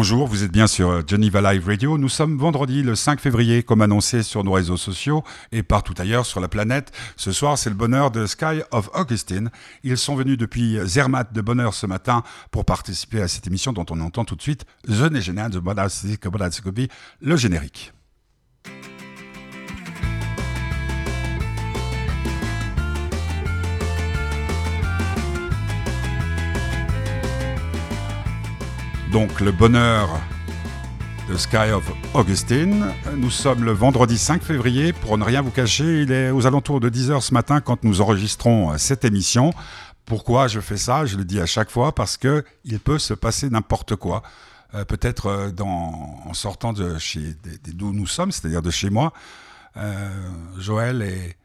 Bonjour, 0.00 0.26
vous 0.26 0.44
êtes 0.44 0.50
bien 0.50 0.66
sur 0.66 1.06
Geneva 1.06 1.52
Live 1.52 1.66
Radio. 1.66 1.98
Nous 1.98 2.08
sommes 2.08 2.38
vendredi 2.38 2.82
le 2.82 2.94
5 2.94 3.20
février, 3.20 3.62
comme 3.62 3.82
annoncé 3.82 4.22
sur 4.22 4.42
nos 4.44 4.52
réseaux 4.52 4.78
sociaux 4.78 5.22
et 5.52 5.62
partout 5.62 5.92
ailleurs 5.98 6.24
sur 6.24 6.40
la 6.40 6.48
planète. 6.48 6.90
Ce 7.16 7.32
soir, 7.32 7.58
c'est 7.58 7.68
le 7.68 7.76
bonheur 7.76 8.10
de 8.10 8.24
Sky 8.24 8.62
of 8.70 8.88
Augustine. 8.94 9.50
Ils 9.82 9.98
sont 9.98 10.16
venus 10.16 10.38
depuis 10.38 10.78
Zermatt 10.86 11.34
de 11.34 11.42
bonheur 11.42 11.74
ce 11.74 11.84
matin 11.84 12.22
pour 12.50 12.64
participer 12.64 13.20
à 13.20 13.28
cette 13.28 13.46
émission 13.46 13.74
dont 13.74 13.84
on 13.90 14.00
entend 14.00 14.24
tout 14.24 14.36
de 14.36 14.40
suite 14.40 14.64
The 14.88 15.14
Général 15.20 15.50
de 15.50 15.60
le 17.20 17.36
générique. 17.36 17.92
Donc 29.10 29.40
le 29.40 29.50
bonheur 29.50 30.20
de 31.28 31.36
Sky 31.36 31.70
of 31.72 31.90
Augustine. 32.14 32.86
Nous 33.16 33.30
sommes 33.30 33.64
le 33.64 33.72
vendredi 33.72 34.16
5 34.16 34.42
février. 34.42 34.92
Pour 34.92 35.18
ne 35.18 35.24
rien 35.24 35.42
vous 35.42 35.50
cacher, 35.50 36.02
il 36.02 36.12
est 36.12 36.30
aux 36.30 36.46
alentours 36.46 36.80
de 36.80 36.88
10h 36.88 37.20
ce 37.20 37.34
matin 37.34 37.60
quand 37.60 37.82
nous 37.82 38.00
enregistrons 38.00 38.76
cette 38.78 39.04
émission. 39.04 39.52
Pourquoi 40.04 40.48
je 40.48 40.60
fais 40.60 40.76
ça? 40.76 41.06
Je 41.06 41.16
le 41.16 41.24
dis 41.24 41.40
à 41.40 41.46
chaque 41.46 41.70
fois 41.70 41.94
parce 41.94 42.16
que 42.16 42.44
il 42.64 42.78
peut 42.78 42.98
se 42.98 43.14
passer 43.14 43.50
n'importe 43.50 43.96
quoi. 43.96 44.22
Euh, 44.74 44.84
peut-être 44.84 45.26
euh, 45.26 45.50
en 45.60 46.32
sortant 46.32 46.72
de 46.72 46.98
chez 46.98 47.34
d'où 47.74 47.92
nous 47.92 48.06
sommes, 48.06 48.30
c'est-à-dire 48.30 48.62
de 48.62 48.70
chez 48.70 48.90
moi, 48.90 49.12
euh, 49.76 50.08
Joël 50.58 51.02
et, 51.02 51.36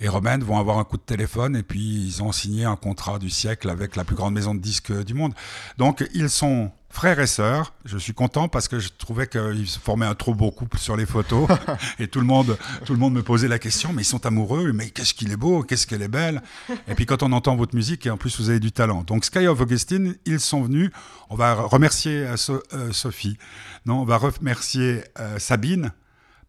et 0.00 0.08
Romaine 0.08 0.42
vont 0.42 0.58
avoir 0.58 0.78
un 0.78 0.84
coup 0.84 0.96
de 0.96 1.02
téléphone 1.02 1.54
et 1.54 1.62
puis 1.62 2.06
ils 2.06 2.22
ont 2.22 2.32
signé 2.32 2.64
un 2.64 2.76
contrat 2.76 3.20
du 3.20 3.30
siècle 3.30 3.70
avec 3.70 3.94
la 3.94 4.04
plus 4.04 4.16
grande 4.16 4.34
maison 4.34 4.54
de 4.54 4.60
disques 4.60 4.92
du 5.04 5.14
monde. 5.14 5.34
Donc 5.78 6.04
ils 6.14 6.30
sont 6.30 6.72
frères 6.94 7.18
et 7.18 7.26
sœurs. 7.26 7.74
Je 7.84 7.98
suis 7.98 8.14
content 8.14 8.48
parce 8.48 8.68
que 8.68 8.78
je 8.78 8.88
trouvais 8.96 9.26
qu'ils 9.26 9.66
se 9.66 9.80
formaient 9.80 10.06
un 10.06 10.14
trop 10.14 10.32
beau 10.32 10.52
couple 10.52 10.78
sur 10.78 10.96
les 10.96 11.06
photos 11.06 11.48
et 11.98 12.06
tout 12.06 12.20
le 12.20 12.26
monde, 12.26 12.56
tout 12.86 12.92
le 12.92 12.98
monde 13.00 13.14
me 13.14 13.22
posait 13.22 13.48
la 13.48 13.58
question. 13.58 13.92
Mais 13.92 14.02
ils 14.02 14.06
sont 14.06 14.24
amoureux. 14.24 14.72
Mais 14.72 14.90
qu'est-ce 14.90 15.12
qu'il 15.12 15.32
est 15.32 15.36
beau, 15.36 15.64
qu'est-ce 15.64 15.86
qu'elle 15.86 16.02
est 16.02 16.08
belle. 16.08 16.40
Et 16.88 16.94
puis 16.94 17.04
quand 17.04 17.22
on 17.22 17.32
entend 17.32 17.56
votre 17.56 17.74
musique 17.74 18.06
et 18.06 18.10
en 18.10 18.16
plus 18.16 18.40
vous 18.40 18.48
avez 18.48 18.60
du 18.60 18.70
talent. 18.70 19.02
Donc 19.02 19.24
Sky 19.24 19.46
of 19.48 19.60
Augustine, 19.60 20.14
ils 20.24 20.40
sont 20.40 20.62
venus. 20.62 20.90
On 21.30 21.34
va 21.34 21.54
remercier 21.54 22.26
euh, 22.26 22.36
euh, 22.72 22.92
Sophie. 22.92 23.38
Non, 23.86 24.02
on 24.02 24.04
va 24.04 24.16
remercier 24.16 25.02
euh, 25.18 25.38
Sabine 25.40 25.92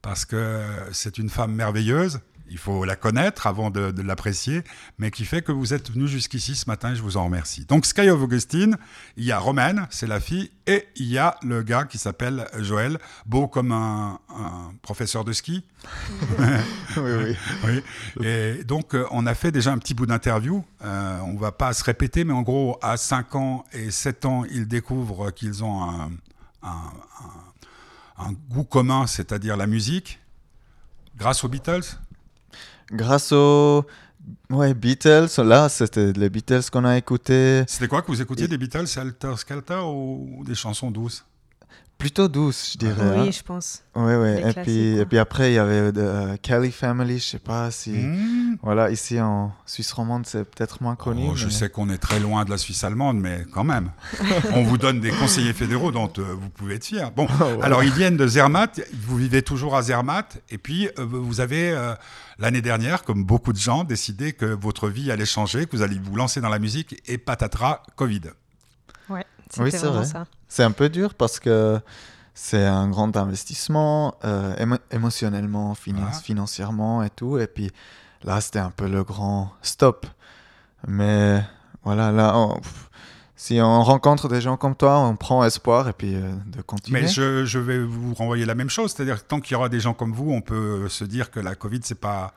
parce 0.03 0.25
que 0.25 0.63
c'est 0.91 1.17
une 1.17 1.29
femme 1.29 1.53
merveilleuse 1.53 2.19
il 2.49 2.57
faut 2.57 2.85
la 2.85 2.95
connaître 2.95 3.47
avant 3.47 3.71
de, 3.71 3.93
l'apprécier, 4.01 4.63
mais 4.97 5.11
qui 5.11 5.25
fait 5.25 5.41
que 5.41 5.51
vous 5.51 5.73
êtes 5.73 5.91
venu 5.91 6.07
jusqu'ici 6.07 6.55
ce 6.55 6.69
matin 6.69 6.91
et 6.91 6.95
je 6.95 7.01
vous 7.01 7.17
en 7.17 7.25
remercie. 7.25 7.65
Donc 7.65 7.85
Sky 7.85 8.09
of 8.09 8.21
Augustine, 8.21 8.77
il 9.17 9.25
y 9.25 9.31
a 9.31 9.39
Romaine, 9.39 9.87
c'est 9.89 10.07
la 10.07 10.19
fille, 10.19 10.51
et 10.67 10.87
il 10.95 11.07
y 11.07 11.17
a 11.17 11.37
le 11.43 11.63
gars 11.63 11.85
qui 11.85 11.97
s'appelle 11.97 12.47
Joël, 12.59 12.99
beau 13.25 13.47
comme 13.47 13.71
un, 13.71 14.19
professeur 14.81 15.23
de 15.23 15.33
ski. 15.33 15.63
oui, 16.97 17.37
oui. 17.65 18.25
Et 18.25 18.63
donc 18.63 18.95
euh, 18.95 19.05
on 19.11 19.25
a 19.25 19.33
fait 19.33 19.51
déjà 19.51 19.71
un 19.71 19.77
petit 19.77 19.93
bout 19.93 20.05
d'interview, 20.05 20.63
euh, 20.83 21.19
on 21.21 21.35
va 21.35 21.51
pas 21.51 21.73
se 21.73 21.83
répéter, 21.83 22.23
mais 22.23 22.33
en 22.33 22.41
gros 22.41 22.77
à 22.81 22.97
5 22.97 23.35
ans 23.35 23.65
et 23.73 23.91
7 23.91 24.25
ans, 24.25 24.43
ils 24.45 24.67
découvrent 24.67 25.31
qu'ils 25.31 25.63
ont 25.63 25.83
un, 25.83 26.11
un 28.17 28.31
goût 28.49 28.63
commun, 28.63 29.07
c'est-à-dire 29.07 29.57
la 29.57 29.67
musique, 29.67 30.19
grâce 31.17 31.43
aux 31.43 31.47
Beatles? 31.47 31.97
Grâce 32.91 33.31
aux 33.31 33.85
ouais, 34.49 34.73
Beatles, 34.73 35.27
là, 35.43 35.69
c'était 35.69 36.13
les 36.13 36.29
Beatles 36.29 36.69
qu'on 36.71 36.85
a 36.85 36.97
écoutés. 36.97 37.63
C'était 37.67 37.87
quoi 37.87 38.01
que 38.01 38.07
vous 38.07 38.21
écoutiez 38.21 38.47
des 38.47 38.57
Beatles 38.57 38.87
Alter 38.97 39.33
Skelter 39.37 39.81
ou 39.85 40.43
des 40.45 40.55
chansons 40.55 40.91
douces? 40.91 41.25
Plutôt 41.97 42.27
douce, 42.27 42.71
je 42.73 42.77
dirais. 42.77 43.17
Oui, 43.17 43.27
hein. 43.27 43.31
je 43.31 43.41
pense. 43.41 43.83
Oui, 43.95 44.13
oui. 44.15 44.29
Et 44.29 44.53
puis, 44.63 44.97
et 44.99 45.05
puis 45.05 45.17
après, 45.17 45.51
il 45.51 45.55
y 45.55 45.57
avait 45.57 45.91
euh, 45.97 46.35
Kelly 46.41 46.71
Family, 46.71 47.19
je 47.19 47.23
sais 47.23 47.39
pas 47.39 47.71
si. 47.71 47.91
Hmm. 47.91 48.57
Voilà, 48.61 48.91
ici 48.91 49.19
en 49.21 49.53
Suisse 49.65 49.93
romande, 49.93 50.25
c'est 50.25 50.43
peut-être 50.43 50.83
moins 50.83 50.95
connu. 50.95 51.27
Oh, 51.31 51.35
je 51.35 51.47
sais 51.47 51.69
qu'on 51.69 51.89
est 51.89 51.97
très 51.97 52.19
loin 52.19 52.43
de 52.43 52.49
la 52.49 52.57
Suisse 52.57 52.83
allemande, 52.83 53.17
mais 53.17 53.45
quand 53.51 53.63
même. 53.63 53.91
On 54.53 54.63
vous 54.63 54.77
donne 54.77 54.99
des 54.99 55.11
conseillers 55.11 55.53
fédéraux 55.53 55.91
dont 55.91 56.11
euh, 56.17 56.35
vous 56.37 56.49
pouvez 56.49 56.75
être 56.75 56.85
fier. 56.85 57.11
Bon, 57.11 57.27
oh, 57.41 57.61
alors 57.61 57.83
ils 57.83 57.93
viennent 57.93 58.17
de 58.17 58.27
Zermatt, 58.27 58.81
vous 58.93 59.15
vivez 59.15 59.41
toujours 59.41 59.75
à 59.75 59.81
Zermatt, 59.81 60.41
et 60.49 60.57
puis 60.57 60.89
euh, 60.99 61.05
vous 61.05 61.39
avez. 61.39 61.75
L'année 62.37 62.61
dernière, 62.61 63.03
comme 63.03 63.23
beaucoup 63.23 63.53
de 63.53 63.57
gens, 63.57 63.85
décidé 63.85 64.33
que 64.33 64.45
votre 64.45 64.89
vie 64.89 65.09
allait 65.09 65.25
changer, 65.25 65.67
que 65.67 65.77
vous 65.77 65.83
allez 65.83 65.97
vous 65.97 66.17
lancer 66.17 66.41
dans 66.41 66.49
la 66.49 66.59
musique 66.59 67.01
et 67.07 67.17
patatras, 67.17 67.81
Covid. 67.95 68.23
Oui, 69.57 69.71
c'est 69.71 69.85
vrai. 69.85 70.05
C'est 70.47 70.63
un 70.63 70.71
peu 70.71 70.89
dur 70.89 71.13
parce 71.13 71.39
que 71.39 71.79
c'est 72.33 72.65
un 72.65 72.89
grand 72.89 73.15
investissement 73.15 74.15
euh, 74.25 74.53
émotionnellement, 74.91 75.73
financièrement 75.75 77.03
et 77.03 77.09
tout. 77.09 77.37
Et 77.39 77.47
puis 77.47 77.71
là, 78.23 78.41
c'était 78.41 78.59
un 78.59 78.71
peu 78.71 78.87
le 78.87 79.03
grand 79.03 79.51
stop. 79.61 80.05
Mais 80.87 81.41
voilà, 81.83 82.11
là, 82.11 82.49
si 83.35 83.59
on 83.61 83.83
rencontre 83.83 84.27
des 84.27 84.41
gens 84.41 84.57
comme 84.57 84.75
toi, 84.75 84.99
on 84.99 85.15
prend 85.15 85.43
espoir 85.43 85.87
et 85.87 85.93
puis 85.93 86.15
euh, 86.15 86.31
de 86.47 86.61
continuer. 86.61 87.01
Mais 87.01 87.07
je, 87.07 87.45
je, 87.45 87.59
vais 87.59 87.79
vous 87.79 88.13
renvoyer 88.13 88.45
la 88.45 88.55
même 88.55 88.69
chose, 88.69 88.93
c'est-à-dire 88.93 89.21
que 89.21 89.27
tant 89.27 89.39
qu'il 89.39 89.53
y 89.53 89.55
aura 89.55 89.69
des 89.69 89.79
gens 89.79 89.93
comme 89.93 90.13
vous, 90.13 90.31
on 90.31 90.41
peut 90.41 90.89
se 90.89 91.05
dire 91.05 91.31
que 91.31 91.39
la 91.39 91.55
Covid, 91.55 91.79
c'est 91.83 91.99
pas 91.99 92.33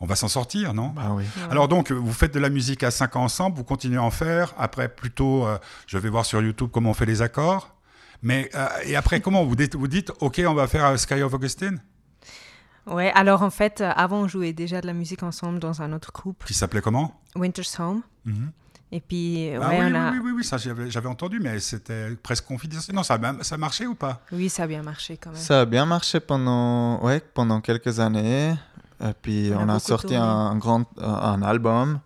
on 0.00 0.06
va 0.06 0.16
s'en 0.16 0.28
sortir, 0.28 0.74
non? 0.74 0.88
Bah 0.88 1.12
oui. 1.14 1.24
Alors 1.50 1.68
donc, 1.68 1.90
vous 1.90 2.12
faites 2.12 2.34
de 2.34 2.38
la 2.38 2.50
musique 2.50 2.82
à 2.82 2.90
5 2.90 3.16
ans 3.16 3.24
ensemble, 3.24 3.56
vous 3.56 3.64
continuez 3.64 3.96
à 3.96 4.02
en 4.02 4.10
faire. 4.10 4.54
Après, 4.58 4.88
plutôt, 4.88 5.46
euh, 5.46 5.58
je 5.86 5.98
vais 5.98 6.08
voir 6.08 6.26
sur 6.26 6.42
YouTube 6.42 6.68
comment 6.72 6.90
on 6.90 6.94
fait 6.94 7.06
les 7.06 7.22
accords. 7.22 7.74
Mais 8.22 8.50
euh, 8.54 8.66
et 8.84 8.96
après, 8.96 9.20
comment 9.20 9.44
vous 9.44 9.56
dites, 9.56 9.74
vous 9.74 9.88
dites, 9.88 10.12
ok, 10.20 10.42
on 10.46 10.54
va 10.54 10.66
faire 10.66 10.86
euh, 10.86 10.96
Sky 10.96 11.22
of 11.22 11.32
Augustine? 11.32 11.80
Ouais. 12.86 13.10
Alors 13.14 13.42
en 13.42 13.50
fait, 13.50 13.80
avant, 13.80 14.20
on 14.20 14.28
jouait 14.28 14.52
déjà 14.52 14.80
de 14.80 14.86
la 14.86 14.92
musique 14.92 15.22
ensemble 15.22 15.58
dans 15.58 15.82
un 15.82 15.92
autre 15.92 16.12
groupe. 16.12 16.44
Qui 16.44 16.54
s'appelait 16.54 16.80
comment? 16.80 17.20
Winter's 17.34 17.78
Home. 17.80 18.02
Mhm. 18.24 18.52
Et 18.92 19.00
puis, 19.00 19.50
ah 19.60 19.68
oui, 19.70 19.76
oui, 19.80 20.18
oui, 20.22 20.30
oui, 20.36 20.44
ça 20.44 20.58
j'avais 20.58 21.08
entendu, 21.08 21.40
mais 21.40 21.58
c'était 21.58 22.10
presque 22.22 22.44
confidentiel. 22.46 22.94
Non, 22.94 23.02
ça 23.02 23.14
a, 23.14 23.42
ça 23.42 23.56
a 23.56 23.58
marché 23.58 23.84
ou 23.88 23.96
pas? 23.96 24.22
Oui, 24.30 24.48
ça 24.48 24.62
a 24.62 24.66
bien 24.68 24.82
marché 24.82 25.16
quand 25.16 25.32
même. 25.32 25.40
Ça 25.40 25.62
a 25.62 25.64
bien 25.64 25.84
marché 25.86 26.20
pendant, 26.20 27.02
ouais, 27.02 27.20
pendant 27.34 27.60
quelques 27.60 27.98
années. 27.98 28.54
Et 29.00 29.12
puis 29.20 29.52
on, 29.54 29.68
a, 29.68 29.78
sorti 29.78 30.14
un, 30.14 30.56
grand 30.56 30.84
un 30.98 31.42
album. 31.42 32.00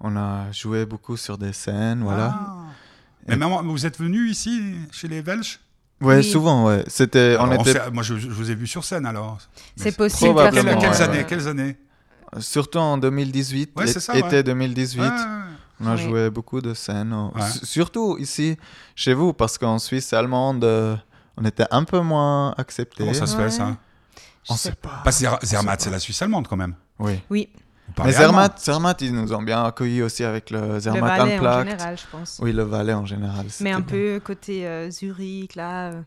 On 0.00 0.16
a 0.16 0.50
joué 0.52 0.86
beaucoup 0.86 1.16
sur 1.16 1.36
des 1.36 1.52
scènes, 1.52 2.02
voilà. 2.02 2.34
Ah. 2.34 2.56
Mais 3.28 3.36
maman, 3.36 3.62
vous 3.62 3.86
êtes 3.86 3.98
venu 3.98 4.28
ici 4.28 4.74
chez 4.90 5.08
les 5.08 5.20
Welsh? 5.20 5.60
Ouais, 6.00 6.16
oui, 6.16 6.24
souvent, 6.24 6.64
ouais. 6.66 6.82
C'était, 6.86 7.36
on 7.38 7.52
était... 7.52 7.90
moi, 7.90 8.02
je, 8.02 8.14
vous 8.14 8.50
ai 8.50 8.54
vu 8.54 8.66
sur 8.66 8.84
scène 8.84 9.04
alors. 9.04 9.38
C'est 9.76 9.94
possible. 9.94 10.34
Quelles, 10.50 10.78
quelles 10.78 11.02
années, 11.02 11.24
quelles 11.28 11.48
années? 11.48 11.76
Surtout 12.38 12.78
en 12.78 12.96
2018, 12.96 13.72
ouais, 13.76 13.86
ça, 13.86 14.16
été 14.16 14.42
2018. 14.42 15.02
On 15.80 15.86
a 15.86 15.96
joué 15.96 16.30
beaucoup 16.30 16.60
de 16.60 16.74
scènes. 16.74 17.14
Surtout 17.62 18.16
ici, 18.18 18.56
chez 18.94 19.12
vous, 19.14 19.32
parce 19.32 19.58
qu'en 19.58 19.78
Suisse 19.78 20.12
allemande, 20.12 20.64
euh, 20.64 20.96
on 21.36 21.44
était 21.44 21.66
un 21.70 21.84
peu 21.84 22.00
moins 22.00 22.54
acceptés. 22.56 23.04
Comment 23.04 23.14
ça 23.14 23.26
se 23.26 23.36
fait, 23.36 23.50
ça? 23.50 23.76
On 24.48 24.56
sait 24.56 24.72
pas. 24.72 25.00
Parce 25.04 25.22
que 25.22 25.46
Zermatt, 25.46 25.80
c'est 25.80 25.90
la 25.90 25.98
Suisse 25.98 26.20
allemande 26.22 26.48
quand 26.48 26.56
même. 26.56 26.74
Oui. 26.98 27.20
Oui. 27.30 27.48
Mais 28.04 28.12
Zermatt, 28.12 28.58
Zermatt, 28.60 29.00
ils 29.00 29.12
nous 29.12 29.32
ont 29.32 29.42
bien 29.42 29.64
accueillis 29.64 30.02
aussi 30.02 30.24
avec 30.24 30.50
le 30.50 30.78
Zermatt 30.78 31.02
le 31.02 31.40
Valais 31.40 31.40
en 31.40 31.64
général, 31.64 31.98
je 31.98 32.04
pense. 32.10 32.38
Oui, 32.40 32.52
le 32.52 32.62
Valais 32.62 32.94
en 32.94 33.06
général. 33.06 33.46
Mais 33.60 33.72
un 33.72 33.80
peu 33.80 34.20
côté 34.24 34.66
euh, 34.66 34.90
Zurich, 34.90 35.56
là. 35.56 35.90
Euh, 35.90 36.02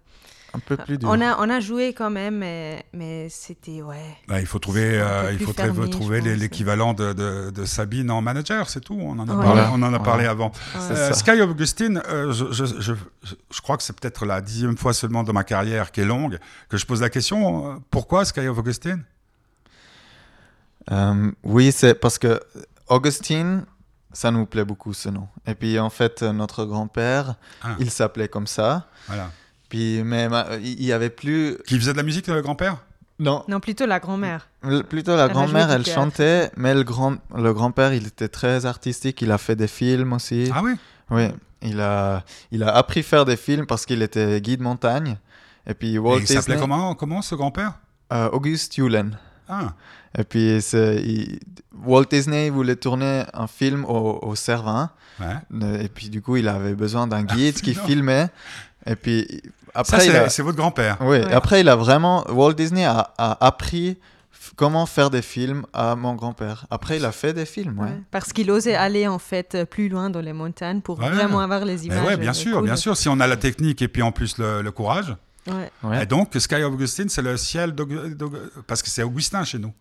un 0.54 0.60
peu 0.60 0.78
plus 0.78 0.98
dur. 0.98 1.10
On 1.10 1.20
a, 1.20 1.38
on 1.40 1.50
a 1.50 1.60
joué 1.60 1.94
quand 1.94 2.10
même, 2.10 2.38
mais, 2.38 2.86
mais 2.94 3.28
c'était, 3.30 3.82
ouais. 3.82 4.18
Bah, 4.28 4.40
il 4.40 4.46
faut 4.46 4.60
trouver, 4.60 5.00
euh, 5.00 5.32
il 5.32 5.40
faut 5.40 5.54
trouver 5.88 6.22
l'équivalent 6.22 6.94
de, 6.94 7.14
de, 7.14 7.50
de, 7.50 7.66
Sabine 7.66 8.12
en 8.12 8.22
manager, 8.22 8.70
c'est 8.70 8.82
tout. 8.82 8.98
On 9.00 9.18
en 9.18 9.28
a 9.28 9.44
parlé, 9.44 9.64
on 9.72 9.82
en 9.82 9.94
a 9.94 10.00
parlé 10.00 10.26
avant. 10.26 10.52
Euh, 10.76 11.12
Sky 11.14 11.42
Augustine, 11.42 12.02
euh, 12.08 12.32
je, 12.32 12.52
je, 12.52 12.66
je, 12.66 12.94
je, 13.24 13.62
crois 13.62 13.78
que 13.78 13.84
c'est 13.84 14.00
peut-être 14.00 14.26
la 14.26 14.42
dixième 14.42 14.78
fois 14.78 14.94
seulement 14.94 15.24
dans 15.24 15.34
ma 15.34 15.44
carrière 15.44 15.92
qui 15.92 16.02
est 16.02 16.06
longue 16.06 16.38
que 16.70 16.78
je 16.78 16.86
pose 16.86 17.02
la 17.02 17.10
question 17.10 17.82
pourquoi 17.90 18.26
Sky 18.26 18.48
of 18.48 18.58
Augustine 18.58 19.04
Oui, 21.44 21.72
c'est 21.72 21.96
parce 21.96 22.20
que 22.20 22.40
Augustine, 22.88 23.66
ça 24.12 24.30
nous 24.30 24.46
plaît 24.46 24.66
beaucoup 24.66 24.94
ce 24.94 25.10
nom. 25.10 25.28
Et 25.48 25.56
puis 25.56 25.80
en 25.80 25.90
fait, 25.90 26.22
notre 26.22 26.66
grand-père, 26.66 27.36
ah. 27.64 27.70
il 27.80 27.90
s'appelait 27.90 28.28
comme 28.28 28.46
ça. 28.46 28.88
Voilà 29.08 29.32
mais 29.74 30.28
il 30.62 30.84
y 30.84 30.92
avait 30.92 31.10
plus. 31.10 31.58
Qui 31.68 31.78
faisait 31.80 31.94
de 31.94 31.98
la 31.98 32.04
musique, 32.04 32.28
le 32.28 32.42
grand-père? 32.42 32.78
Non. 33.20 33.44
Non, 33.48 33.60
plutôt 33.60 33.86
la 33.86 34.00
grand-mère. 34.00 34.50
Plutôt 34.90 35.16
la 35.16 35.28
grand-mère, 35.28 35.72
elle 35.72 35.86
chantait, 35.86 36.52
mais 36.58 36.74
le 36.74 36.84
grand 36.84 37.16
le 37.36 37.54
grand-père, 37.54 37.94
il 37.94 38.08
était 38.08 38.28
très 38.28 38.66
artistique. 38.66 39.22
Il 39.22 39.32
a 39.32 39.38
fait 39.38 39.56
des 39.56 39.68
films 39.68 40.14
aussi. 40.14 40.52
Ah 40.54 40.62
oui. 40.64 40.74
Oui, 41.10 41.28
il 41.62 41.80
a 41.80 42.24
il 42.52 42.64
a 42.64 42.76
appris 42.76 43.02
à 43.02 43.04
faire 43.04 43.26
des 43.26 43.38
films 43.38 43.66
parce 43.66 43.86
qu'il 43.86 44.02
était 44.02 44.42
guide 44.42 44.62
montagne. 44.62 45.18
Et 45.68 45.74
puis 45.74 45.98
Walt 45.98 46.20
il 46.22 46.28
s'appelait 46.28 46.58
comment 46.58 46.96
comment 46.96 47.22
ce 47.22 47.36
grand-père? 47.36 47.74
Euh, 48.12 48.30
Auguste 48.30 48.76
Julen. 48.76 49.18
Ah. 49.48 49.74
Et 50.18 50.24
puis 50.24 50.60
Walt 51.86 52.06
Disney 52.10 52.50
voulait 52.50 52.76
tourner 52.76 53.24
un 53.34 53.48
film 53.48 53.86
au, 53.86 54.20
au 54.22 54.36
Cervin. 54.36 54.90
Ouais. 55.20 55.84
Et 55.84 55.90
puis 55.90 56.10
du 56.10 56.22
coup, 56.22 56.38
il 56.38 56.48
avait 56.48 56.76
besoin 56.76 57.08
d'un 57.08 57.24
guide 57.24 57.62
qui 57.62 57.76
filmait. 57.76 58.30
Et 58.86 58.96
puis 58.96 59.42
après, 59.74 60.30
c'est 60.30 60.42
votre 60.44 60.58
grand-père. 60.58 60.98
Oui, 61.02 61.22
après, 61.32 61.62
il 61.62 61.70
a 61.70 61.76
vraiment. 61.76 62.26
Walt 62.30 62.54
Disney 62.54 62.86
a, 62.86 63.14
a 63.18 63.46
appris 63.46 63.98
comment 64.56 64.86
faire 64.86 65.10
des 65.10 65.22
films 65.22 65.66
à 65.74 65.96
mon 65.96 66.16
grand-père. 66.16 66.66
Après, 66.70 66.98
il 66.98 67.06
a 67.06 67.12
fait 67.12 67.34
des 67.34 67.46
films, 67.46 67.80
ouais. 67.80 67.90
Parce 68.12 68.34
qu'il 68.34 68.50
osait 68.52 68.76
aller 68.76 69.08
en 69.08 69.20
fait 69.20 69.66
plus 69.70 69.90
loin 69.90 70.10
dans 70.10 70.22
les 70.22 70.34
montagnes 70.34 70.82
pour 70.82 70.98
vraiment 70.98 71.40
avoir 71.40 71.66
les 71.66 71.86
images. 71.86 72.06
Oui, 72.06 72.18
bien 72.18 72.34
sûr, 72.34 72.62
bien 72.62 72.76
sûr. 72.76 72.98
Si 72.98 73.10
on 73.10 73.20
a 73.20 73.28
la 73.28 73.38
technique 73.38 73.82
et 73.82 73.88
puis 73.88 74.02
en 74.02 74.12
plus 74.12 74.38
le, 74.38 74.70
courage. 74.72 75.16
Et 75.94 76.06
donc, 76.06 76.34
Sky 76.38 76.64
of 76.64 76.74
Augustine, 76.74 77.10
c'est 77.10 77.22
le 77.22 77.38
ciel 77.38 77.76
parce 78.68 78.82
que 78.82 78.90
c'est 78.90 79.04
Augustin 79.04 79.44
chez 79.44 79.60
nous. 79.60 79.74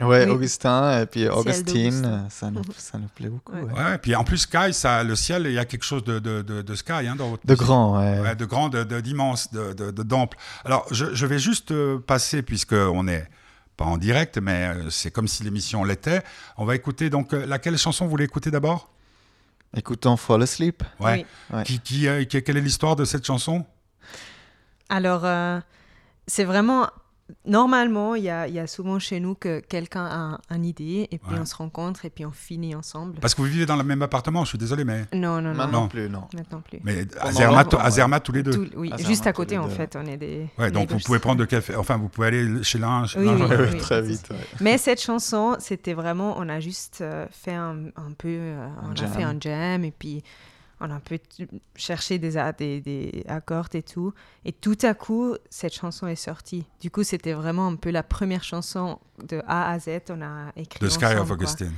Ouais, 0.00 0.26
Augustin 0.26 1.02
et 1.02 1.06
puis 1.06 1.28
Augustine, 1.28 2.26
ça 2.28 2.50
nous, 2.50 2.62
ça 2.76 2.98
nous, 2.98 3.06
plaît 3.14 3.28
beaucoup. 3.28 3.52
Ouais. 3.52 3.94
et 3.94 3.98
puis 3.98 4.16
en 4.16 4.24
plus 4.24 4.38
Sky, 4.38 4.72
ça, 4.72 5.04
le 5.04 5.14
ciel, 5.14 5.46
il 5.46 5.52
y 5.52 5.58
a 5.58 5.64
quelque 5.64 5.84
chose 5.84 6.02
de, 6.02 6.18
de, 6.18 6.42
de, 6.42 6.74
Sky 6.74 6.92
hein, 6.92 7.14
dans 7.16 7.30
votre 7.30 7.46
De 7.46 7.54
grand, 7.54 7.98
ouais. 7.98 8.34
De 8.34 8.44
grand, 8.44 8.68
d'immense, 8.68 9.52
de, 9.52 9.90
d'ample. 10.02 10.36
Alors, 10.64 10.86
je, 10.90 11.14
je, 11.14 11.26
vais 11.26 11.38
juste 11.38 11.70
euh, 11.70 11.98
passer, 11.98 12.42
puisqu'on 12.42 13.06
est 13.06 13.28
pas 13.76 13.84
en 13.84 13.96
direct, 13.96 14.38
mais 14.38 14.74
euh, 14.74 14.90
c'est 14.90 15.12
comme 15.12 15.28
si 15.28 15.44
l'émission 15.44 15.84
l'était. 15.84 16.22
On 16.56 16.64
va 16.64 16.74
écouter 16.74 17.08
donc 17.08 17.32
euh, 17.32 17.46
laquelle 17.46 17.78
chanson 17.78 18.04
vous 18.04 18.10
voulez 18.10 18.24
écouter 18.24 18.50
d'abord? 18.50 18.90
Écoutons 19.76 20.16
Fall 20.16 20.42
Asleep. 20.42 20.82
Ouais. 20.98 21.24
Qui, 21.64 21.78
qui, 21.78 22.08
qui, 22.28 22.42
quelle 22.42 22.56
est 22.56 22.60
l'histoire 22.60 22.96
de 22.96 23.04
cette 23.04 23.24
chanson? 23.24 23.64
Alors, 24.88 25.22
c'est 26.26 26.44
vraiment 26.44 26.88
Normalement, 27.46 28.14
il 28.14 28.24
y, 28.24 28.28
a, 28.30 28.66
souvent 28.66 28.98
chez 28.98 29.18
nous 29.18 29.34
que 29.34 29.60
quelqu'un 29.60 30.04
a 30.04 30.54
une 30.54 30.64
idée 30.64 31.08
et 31.10 31.18
puis 31.18 31.36
on 31.40 31.44
se 31.46 31.54
rencontre 31.54 32.04
et 32.04 32.10
puis 32.10 32.26
on 32.26 32.30
finit 32.30 32.74
ensemble. 32.74 33.14
Parce 33.20 33.34
que 33.34 33.40
vous 33.40 33.48
vivez 33.48 33.64
dans 33.64 33.76
le 33.76 33.82
même 33.82 34.02
appartement, 34.02 34.44
je 34.44 34.50
suis 34.50 34.58
désolé, 34.58 34.84
mais. 34.84 35.06
Non, 35.14 35.40
non, 35.40 35.50
non. 35.50 35.54
Maintenant 35.54 35.88
plus, 35.88 36.08
non. 36.10 36.24
Maintenant 36.34 36.60
plus. 36.60 36.80
Mais 36.84 37.06
à 37.20 37.32
Zermatt, 37.90 38.22
tous 38.22 38.32
les 38.32 38.42
deux. 38.42 38.70
oui, 38.76 38.92
juste 38.98 39.26
à 39.26 39.32
côté 39.32 39.56
en 39.56 39.68
fait, 39.68 39.96
on 39.96 40.06
est 40.06 40.16
des. 40.16 40.48
Ouais, 40.58 40.70
donc 40.70 40.92
vous 40.92 40.98
pouvez 40.98 41.18
prendre 41.18 41.40
de 41.40 41.44
café. 41.44 41.74
Enfin, 41.76 41.96
vous 41.96 42.08
pouvez 42.08 42.28
aller 42.28 42.62
chez 42.62 42.78
l'un, 42.78 43.06
chez 43.06 43.18
oui, 43.18 43.28
oui, 43.28 43.78
très 43.78 44.02
vite. 44.02 44.28
Mais 44.60 44.76
cette 44.76 45.00
chanson, 45.00 45.56
c'était 45.60 45.94
vraiment, 45.94 46.34
on 46.38 46.48
a 46.48 46.60
juste 46.60 46.98
euh, 47.00 47.26
fait 47.30 47.54
un, 47.54 47.76
peu, 48.18 48.28
euh, 48.28 48.66
on 48.82 48.92
a 48.92 49.06
fait 49.06 49.22
un 49.22 49.36
jam 49.40 49.84
et 49.84 49.92
puis 49.92 50.22
on 50.84 50.90
a 50.90 50.94
un 50.94 51.00
peu 51.00 51.18
cherché 51.76 52.18
des, 52.18 52.32
des, 52.58 52.80
des, 52.80 53.24
accords 53.28 53.68
et 53.74 53.82
tout. 53.82 54.12
Et 54.44 54.52
tout 54.52 54.76
à 54.82 54.94
coup, 54.94 55.34
cette 55.50 55.74
chanson 55.74 56.06
est 56.06 56.16
sortie. 56.16 56.66
Du 56.80 56.90
coup, 56.90 57.02
c'était 57.02 57.32
vraiment 57.32 57.68
un 57.68 57.76
peu 57.76 57.90
la 57.90 58.02
première 58.02 58.44
chanson 58.44 58.98
de 59.26 59.42
A 59.46 59.70
à 59.70 59.78
Z. 59.78 59.88
On 60.10 60.20
a 60.22 60.52
écrit. 60.56 60.80
De 60.80 60.88
Sky 60.88 61.16
of 61.16 61.30
Augustine. 61.30 61.72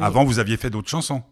Avant, 0.00 0.24
vous 0.24 0.38
aviez 0.38 0.56
fait 0.56 0.70
d'autres 0.70 0.88
chansons. 0.88 1.22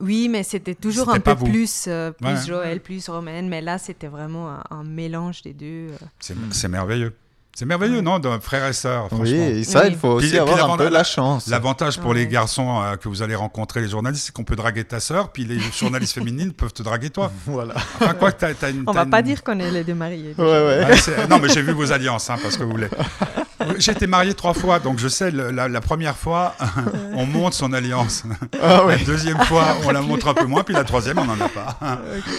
Oui, 0.00 0.28
mais 0.28 0.42
c'était 0.42 0.74
toujours 0.74 1.08
un 1.08 1.20
peu 1.20 1.36
plus, 1.36 1.84
euh, 1.86 2.10
plus 2.10 2.46
Joël, 2.46 2.80
plus 2.80 3.08
Romaine. 3.08 3.48
Mais 3.48 3.60
là, 3.60 3.78
c'était 3.78 4.08
vraiment 4.08 4.58
un, 4.70 4.84
mélange 4.84 5.42
des 5.42 5.52
deux. 5.52 5.88
Euh. 5.92 6.34
C'est 6.50 6.68
merveilleux. 6.68 7.14
C'est 7.56 7.66
merveilleux, 7.66 8.00
non, 8.00 8.18
de 8.18 8.28
frères 8.40 8.66
et 8.66 8.72
sœurs. 8.72 9.08
Oui, 9.12 9.32
et 9.32 9.62
ça, 9.64 9.86
il 9.86 9.96
faut 9.96 10.08
aussi 10.08 10.36
avoir 10.36 10.72
un 10.72 10.76
peu 10.76 10.88
la 10.88 11.04
chance. 11.04 11.46
L'avantage 11.46 12.00
pour 12.00 12.12
les 12.12 12.26
garçons 12.26 12.82
euh, 12.82 12.96
que 12.96 13.08
vous 13.08 13.22
allez 13.22 13.36
rencontrer, 13.36 13.80
les 13.80 13.88
journalistes, 13.88 14.26
c'est 14.26 14.32
qu'on 14.32 14.42
peut 14.42 14.56
draguer 14.56 14.82
ta 14.82 14.98
sœur, 14.98 15.30
puis 15.30 15.44
les 15.44 15.60
journalistes 15.78 16.14
féminines 16.14 16.52
peuvent 16.52 16.72
te 16.72 16.82
draguer 16.82 17.10
toi. 17.10 17.30
Voilà. 17.46 17.74
Enfin, 17.76 18.14
quoi, 18.14 18.30
as, 18.42 18.64
as 18.64 18.70
une, 18.70 18.82
On 18.86 18.92
va 18.92 19.06
pas 19.06 19.22
dire 19.22 19.44
qu'on 19.44 19.60
est 19.60 19.70
les 19.70 19.84
deux 19.84 19.94
mariés. 19.94 20.34
Ouais, 20.36 20.44
ouais. 20.44 21.26
non, 21.30 21.38
mais 21.38 21.48
j'ai 21.48 21.62
vu 21.62 21.72
vos 21.72 21.92
alliances, 21.92 22.28
hein, 22.28 22.36
parce 22.42 22.56
que 22.56 22.64
vous 22.64 22.72
voulez. 22.72 22.88
J'ai 23.78 23.92
été 23.92 24.06
marié 24.06 24.34
trois 24.34 24.54
fois, 24.54 24.78
donc 24.78 24.98
je 24.98 25.08
sais, 25.08 25.30
la, 25.30 25.80
première 25.80 26.16
fois, 26.16 26.54
on 27.14 27.26
montre 27.26 27.56
son 27.56 27.72
alliance. 27.72 28.24
Ah 28.60 28.84
la 28.88 28.98
deuxième 28.98 29.38
fois, 29.44 29.76
on 29.84 29.90
la 29.90 30.00
montre 30.00 30.28
un 30.28 30.34
peu 30.34 30.46
moins, 30.46 30.62
puis 30.62 30.74
la 30.74 30.84
troisième, 30.84 31.18
on 31.18 31.24
n'en 31.24 31.40
a 31.40 31.48
pas. 31.48 31.78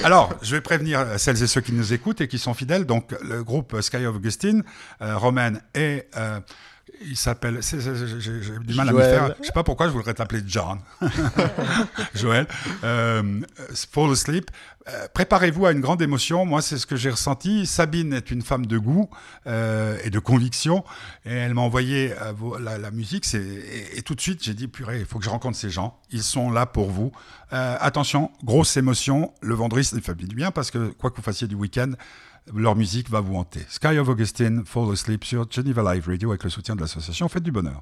Alors, 0.04 0.34
je 0.42 0.56
vais 0.56 0.62
prévenir 0.62 1.06
celles 1.18 1.42
et 1.42 1.48
ceux 1.48 1.62
qui 1.62 1.74
nous 1.74 1.94
écoutent 1.94 2.22
et 2.22 2.28
qui 2.28 2.38
sont 2.38 2.54
fidèles. 2.54 2.86
Donc, 2.86 3.16
le 3.24 3.44
groupe 3.44 3.80
Sky 3.82 4.06
of 4.06 4.16
Augustine, 4.16 4.64
euh, 5.02 5.18
Romaine 5.18 5.62
et... 5.74 6.04
Euh, 6.18 6.40
il 7.02 7.18
s'appelle. 7.18 7.60
J'ai 7.62 8.60
du 8.60 8.74
mal 8.76 8.90
à 8.90 8.94
me 8.94 9.02
faire. 9.02 9.36
Je 9.40 9.46
sais 9.46 9.52
pas 9.52 9.64
pourquoi 9.64 9.88
je 9.88 9.92
voudrais 9.92 10.14
t'appeler 10.14 10.42
John. 10.46 10.80
Joël. 12.16 12.48
Euh, 12.84 13.42
fall 13.92 14.12
Asleep. 14.12 14.52
Euh, 14.88 15.08
préparez-vous 15.14 15.66
à 15.66 15.72
une 15.72 15.82
grande 15.82 16.02
émotion. 16.02 16.46
Moi, 16.46 16.62
c'est 16.62 16.78
ce 16.78 16.86
que 16.86 16.96
j'ai 16.96 17.10
ressenti. 17.10 17.66
Sabine 17.66 18.14
est 18.14 18.30
une 18.30 18.42
femme 18.42 18.68
de 18.68 18.78
goût 18.78 19.10
euh, 19.48 19.98
et 20.04 20.10
de 20.10 20.20
conviction. 20.20 20.84
Et 21.26 21.34
elle 21.34 21.54
m'a 21.54 21.62
envoyé 21.62 22.14
la, 22.60 22.92
musique. 22.92 23.26
Et, 23.34 23.98
et, 23.98 24.02
tout 24.02 24.16
de 24.16 24.22
suite, 24.22 24.44
j'ai 24.44 24.54
dit 24.54 24.68
purée, 24.68 25.00
il 25.00 25.06
faut 25.06 25.18
que 25.18 25.26
je 25.26 25.30
rencontre 25.30 25.58
ces 25.58 25.70
gens. 25.70 26.00
Ils 26.12 26.24
sont 26.24 26.52
là 26.52 26.66
pour 26.66 26.92
vous. 26.92 27.12
attention, 27.52 28.32
grosse 28.44 28.78
émotion. 28.78 29.34
Le 29.42 29.56
vendredi, 29.56 29.86
ça 29.86 30.00
fait 30.00 30.16
du 30.16 30.36
bien 30.36 30.52
parce 30.52 30.72
que 30.72 30.90
quoi 30.90 31.10
que 31.10 31.18
vous 31.18 31.24
fassiez 31.24 31.48
du 31.48 31.56
week-end, 31.56 31.92
leur 32.54 32.76
musique 32.76 33.10
va 33.10 33.22
vous 33.22 33.36
hanter. 33.36 33.62
Sky 33.70 33.98
of 33.98 34.10
Augustine, 34.10 34.64
Fall 34.66 34.92
Asleep 34.92 35.24
sur 35.24 35.50
Geneva 35.50 35.94
Live 35.94 36.08
Radio 36.08 36.30
avec 36.30 36.44
le 36.44 36.50
soutien 36.50 36.76
de 36.76 36.82
l'association 36.82 37.28
Faites 37.28 37.44
du 37.44 37.52
Bonheur. 37.52 37.82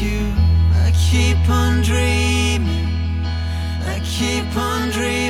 you. 0.00 0.32
I 0.84 0.92
keep 0.92 1.48
on 1.48 1.82
dreaming. 1.82 3.24
I 3.86 4.00
keep 4.04 4.56
on 4.56 4.90
dreaming. 4.90 5.25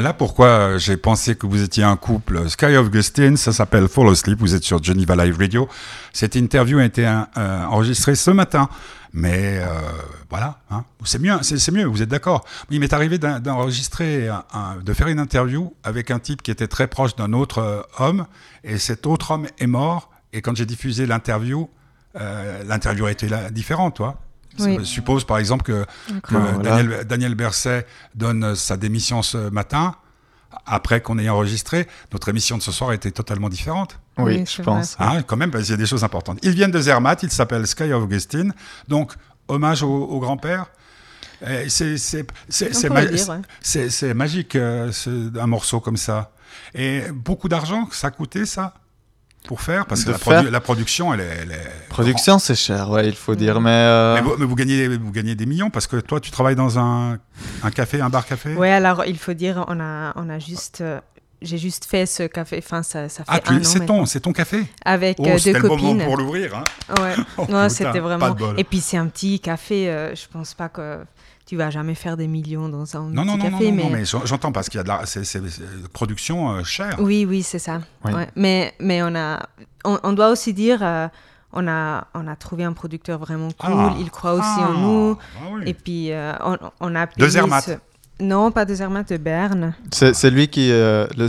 Voilà 0.00 0.14
pourquoi 0.14 0.78
j'ai 0.78 0.96
pensé 0.96 1.34
que 1.34 1.46
vous 1.46 1.62
étiez 1.62 1.84
un 1.84 1.96
couple. 1.96 2.48
Sky 2.48 2.74
of 2.74 2.86
Augustine, 2.86 3.36
ça 3.36 3.52
s'appelle 3.52 3.86
Fall 3.86 4.08
Asleep. 4.08 4.38
Vous 4.38 4.54
êtes 4.54 4.62
sur 4.62 4.82
Geneva 4.82 5.14
Live 5.14 5.36
Radio. 5.38 5.68
Cette 6.14 6.36
interview 6.36 6.78
a 6.78 6.86
été 6.86 7.06
euh, 7.06 7.64
enregistrée 7.66 8.14
ce 8.14 8.30
matin. 8.30 8.70
Mais 9.12 9.58
euh, 9.58 9.66
voilà, 10.30 10.60
hein. 10.70 10.84
c'est 11.04 11.18
mieux, 11.18 11.34
c'est 11.42 11.70
mieux, 11.70 11.84
vous 11.84 12.00
êtes 12.00 12.08
d'accord. 12.08 12.46
Il 12.70 12.80
m'est 12.80 12.94
arrivé 12.94 13.18
d'enregistrer, 13.18 14.30
de 14.82 14.92
faire 14.94 15.08
une 15.08 15.18
interview 15.18 15.70
avec 15.84 16.10
un 16.10 16.18
type 16.18 16.40
qui 16.40 16.50
était 16.50 16.66
très 16.66 16.86
proche 16.86 17.14
d'un 17.14 17.34
autre 17.34 17.58
euh, 17.58 17.82
homme, 17.98 18.24
et 18.64 18.78
cet 18.78 19.06
autre 19.06 19.32
homme 19.32 19.48
est 19.58 19.66
mort. 19.66 20.08
Et 20.32 20.40
quand 20.40 20.56
j'ai 20.56 20.64
diffusé 20.64 21.04
l'interview, 21.04 21.68
l'interview 22.14 23.04
a 23.04 23.12
été 23.12 23.28
différente, 23.50 23.96
toi. 23.96 24.18
Suppose 24.84 25.24
par 25.24 25.38
exemple 25.38 25.64
que, 25.64 25.86
Daniel, 26.62 27.04
Daniel, 27.06 27.34
Berset 27.34 27.86
donne 28.14 28.54
sa 28.54 28.76
démission 28.76 29.22
ce 29.22 29.50
matin, 29.50 29.94
après 30.66 31.00
qu'on 31.00 31.18
ait 31.18 31.28
enregistré. 31.28 31.86
Notre 32.12 32.28
émission 32.28 32.56
de 32.58 32.62
ce 32.62 32.72
soir 32.72 32.92
était 32.92 33.10
totalement 33.10 33.48
différente. 33.48 33.98
Oui, 34.18 34.44
je 34.46 34.62
pense. 34.62 34.96
Ah, 34.98 35.22
quand 35.26 35.36
même, 35.36 35.50
parce 35.50 35.64
qu'il 35.64 35.72
y 35.72 35.74
a 35.74 35.78
des 35.78 35.86
choses 35.86 36.04
importantes. 36.04 36.38
Ils 36.42 36.52
viennent 36.52 36.70
de 36.70 36.80
Zermatt, 36.80 37.22
ils 37.22 37.30
s'appellent 37.30 37.66
Sky 37.66 37.92
of 37.92 38.02
Augustine, 38.02 38.52
donc 38.88 39.14
hommage 39.48 39.82
au, 39.82 40.20
grand-père. 40.20 40.66
C'est 41.68 41.96
magique, 44.14 44.56
euh, 44.56 44.92
un 45.40 45.46
morceau 45.46 45.80
comme 45.80 45.96
ça. 45.96 46.32
Et 46.74 47.02
beaucoup 47.12 47.48
d'argent, 47.48 47.88
ça 47.92 48.08
a 48.08 48.10
coûté 48.10 48.44
ça 48.44 48.74
pour 49.46 49.60
faire 49.60 49.86
Parce 49.86 50.04
que 50.04 50.10
la, 50.50 50.60
production, 50.60 51.14
elle 51.14 51.20
est. 51.20 51.88
Production, 51.88 52.38
c'est 52.38 52.54
cher, 52.54 52.90
ouais, 52.90 53.08
il 53.08 53.14
faut 53.14 53.34
dire. 53.34 53.60
Mais, 53.60 53.70
euh, 53.70 54.20
mais, 54.38 54.44
vous, 54.44 54.54
gagnez, 54.54 54.88
vous 54.88 55.12
gagnez 55.12 55.34
des 55.34 55.46
millions 55.46 55.70
parce 55.70 55.86
que 55.86 55.96
toi, 55.96 56.20
tu 56.20 56.30
travailles 56.30 56.56
dans 56.56 56.78
un, 56.78 57.18
un 57.62 57.70
café, 57.70 58.00
un 58.00 58.10
bar-café 58.10 58.54
Oui, 58.56 58.68
alors 58.68 59.04
il 59.06 59.18
faut 59.18 59.32
dire, 59.32 59.64
on 59.68 59.80
a, 59.80 60.12
on 60.16 60.28
a 60.28 60.38
juste. 60.38 60.80
Euh, 60.80 61.00
j'ai 61.42 61.56
juste 61.56 61.86
fait 61.86 62.04
ce 62.04 62.24
café, 62.24 62.58
enfin 62.62 62.82
ça, 62.82 63.08
ça 63.08 63.24
fait 63.24 63.42
ah, 63.46 63.52
c'est 63.62 63.86
ton, 63.86 64.04
c'est 64.04 64.20
ton 64.20 64.34
café? 64.34 64.66
Avec 64.84 65.16
oh, 65.20 65.26
euh, 65.26 65.38
deux 65.42 65.58
copines. 65.58 65.86
le 65.86 65.94
moment 65.94 66.04
pour 66.04 66.16
l'ouvrir. 66.18 66.54
Hein. 66.54 66.64
Ouais, 67.00 67.14
oh, 67.38 67.46
non, 67.48 67.70
c'était 67.70 67.98
vraiment. 67.98 68.36
Et 68.58 68.64
puis 68.64 68.80
c'est 68.80 68.98
un 68.98 69.06
petit 69.06 69.40
café, 69.40 70.12
je 70.14 70.28
pense 70.30 70.52
pas 70.52 70.68
que 70.68 70.98
tu 71.50 71.56
vas 71.56 71.68
jamais 71.68 71.96
faire 71.96 72.16
des 72.16 72.28
millions 72.28 72.68
dans 72.68 72.96
un 72.96 73.10
non, 73.10 73.24
petit 73.24 73.36
non, 73.36 73.38
café. 73.38 73.72
Non, 73.72 73.76
mais, 73.76 73.82
non, 73.82 73.90
mais 73.90 74.04
j'entends 74.04 74.52
parce 74.52 74.68
qu'il 74.68 74.78
y 74.78 74.80
a 74.80 74.84
de 74.84 74.88
la 74.88 75.04
c'est, 75.04 75.42
production 75.92 76.52
euh, 76.52 76.62
chère. 76.62 76.94
Oui, 77.00 77.26
oui, 77.28 77.42
c'est 77.42 77.58
ça. 77.58 77.80
Mais, 78.36 78.72
mais 78.78 79.02
on, 79.02 79.16
a, 79.16 79.48
on, 79.82 80.12
doit 80.12 80.30
aussi 80.30 80.54
dire, 80.54 80.78
euh, 80.80 81.08
on, 81.52 81.66
a, 81.66 82.06
on 82.14 82.28
a 82.28 82.36
trouvé 82.36 82.62
un 82.62 82.72
producteur 82.72 83.18
vraiment 83.18 83.48
cool, 83.58 83.72
ah. 83.74 83.96
il 83.98 84.12
croit 84.12 84.34
aussi 84.34 84.60
en 84.60 84.76
ah. 84.76 84.80
nous. 84.80 85.18
Ah 85.40 85.66
Et 85.66 85.74
puis, 85.74 86.12
euh, 86.12 86.34
on, 86.44 86.56
on, 86.78 86.94
a... 86.94 87.06
De 87.06 87.26
Zermatt 87.26 87.80
Non, 88.20 88.52
pas 88.52 88.64
de 88.64 88.76
Zermatt, 88.76 89.08
de 89.08 89.16
Berne. 89.16 89.74
C'est, 89.90 90.30
lui 90.30 90.46
qui... 90.46 90.68
le 90.68 91.26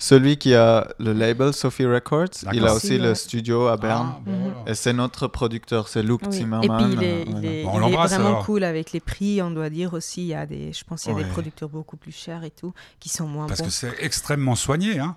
celui 0.00 0.38
qui 0.38 0.54
a 0.54 0.88
le 0.98 1.12
label 1.12 1.52
Sophie 1.52 1.84
Records, 1.84 2.44
il 2.54 2.66
a 2.66 2.74
aussi 2.74 2.98
le 2.98 3.14
studio 3.14 3.66
à 3.66 3.76
Berne. 3.76 4.14
Ah, 4.26 4.70
et 4.70 4.74
c'est 4.74 4.94
notre 4.94 5.28
producteur, 5.28 5.88
c'est 5.88 6.02
Luke 6.02 6.22
Zimmerman. 6.30 6.64
Et 6.64 6.84
puis 6.84 6.94
il 6.94 7.04
est, 7.04 7.24
il 7.24 7.44
est, 7.44 7.64
vraiment 7.64 8.42
cool 8.42 8.64
avec 8.64 8.92
les 8.92 9.00
prix, 9.00 9.42
on 9.42 9.50
doit 9.50 9.68
dire 9.68 9.92
aussi. 9.92 10.22
Il 10.22 10.28
y 10.28 10.34
a 10.34 10.46
des, 10.46 10.72
je 10.72 10.84
pense 10.84 11.02
qu'il 11.02 11.12
y 11.12 11.20
a 11.20 11.22
des 11.22 11.28
producteurs 11.28 11.68
beaucoup 11.68 11.98
plus 11.98 12.12
chers 12.12 12.44
et 12.44 12.50
tout, 12.50 12.72
qui 12.98 13.10
sont 13.10 13.26
moins 13.26 13.46
Parce 13.46 13.60
que 13.60 13.68
c'est 13.68 13.92
extrêmement 14.00 14.54
soigné. 14.54 14.98
Hein 14.98 15.16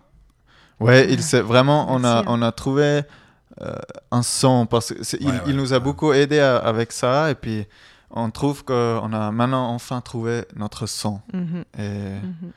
ouais, 0.81 1.09
il 1.09 1.21
vraiment, 1.41 1.87
on 1.89 2.03
a, 2.03 2.25
on 2.27 2.41
a 2.41 2.51
trouvé 2.51 3.03
euh, 3.61 3.75
un 4.11 4.21
son, 4.21 4.65
parce 4.65 4.93
qu'il 4.93 5.41
il 5.47 5.55
nous 5.55 5.73
a 5.73 5.79
beaucoup 5.79 6.11
aidé 6.11 6.39
avec 6.39 6.91
ça. 6.91 7.31
Et 7.31 7.35
puis 7.35 7.65
on 8.11 8.29
trouve 8.31 8.65
qu'on 8.65 9.13
a 9.13 9.31
maintenant 9.31 9.69
enfin 9.69 10.01
trouvé 10.01 10.43
notre 10.57 10.87
son. 10.87 11.21
Mhm. 11.31 11.63
Et. 11.79 11.89
Mhm. 11.89 12.51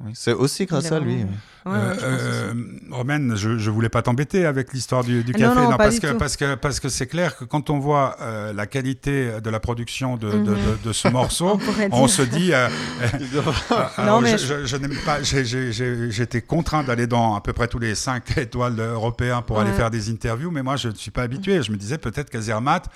Oui, 0.00 0.12
c'est 0.14 0.34
aussi 0.34 0.66
grâce 0.66 0.92
à 0.92 1.00
lui. 1.00 1.24
Euh, 1.66 1.94
euh, 2.02 2.54
Romaine, 2.90 3.34
je 3.34 3.48
ne 3.48 3.70
voulais 3.70 3.88
pas 3.88 4.02
t'embêter 4.02 4.44
avec 4.44 4.74
l'histoire 4.74 5.02
du, 5.02 5.24
du, 5.24 5.32
café, 5.32 5.58
non, 5.58 5.76
parce, 5.76 5.98
que, 5.98 6.12
parce, 6.12 6.36
que, 6.36 6.54
parce 6.54 6.80
que 6.80 6.88
c'est 6.90 7.06
clair 7.06 7.36
que 7.36 7.44
quand 7.44 7.70
on 7.70 7.78
voit 7.78 8.16
euh, 8.20 8.52
la 8.52 8.66
qualité 8.66 9.40
de 9.42 9.50
la 9.50 9.58
production 9.58 10.16
de, 10.16 10.30
de, 10.30 10.50
mhm. 10.84 10.92
ce 10.92 11.08
morceau, 11.12 11.58
on, 11.92 12.08
se 12.08 12.20
dit. 12.20 12.52
non, 14.04 14.20
mais 14.20 14.36
je, 14.36 14.66
je, 14.66 14.76
n'aime 14.76 14.96
pas. 15.04 15.22
J'étais 15.22 16.42
contraint 16.42 16.84
d'aller 16.84 17.06
dans 17.06 17.34
à 17.34 17.40
peu 17.40 17.54
près 17.54 17.66
tous 17.66 17.78
les 17.78 17.94
5 17.94 18.36
étoiles 18.38 18.78
européens 18.78 19.40
pour 19.40 19.58
aller 19.60 19.72
faire 19.72 19.90
des 19.90 20.10
interviews, 20.10 20.50
mais 20.50 20.62
moi 20.62 20.76
je 20.76 20.88
ne 20.88 20.94
suis 20.94 21.10
pas 21.10 21.22
habitué. 21.22 21.62
Je 21.62 21.72
me 21.72 21.76
disais 21.76 21.96
peut-être 21.96 22.28
qu'à 22.28 22.42
Zermatt, 22.42 22.86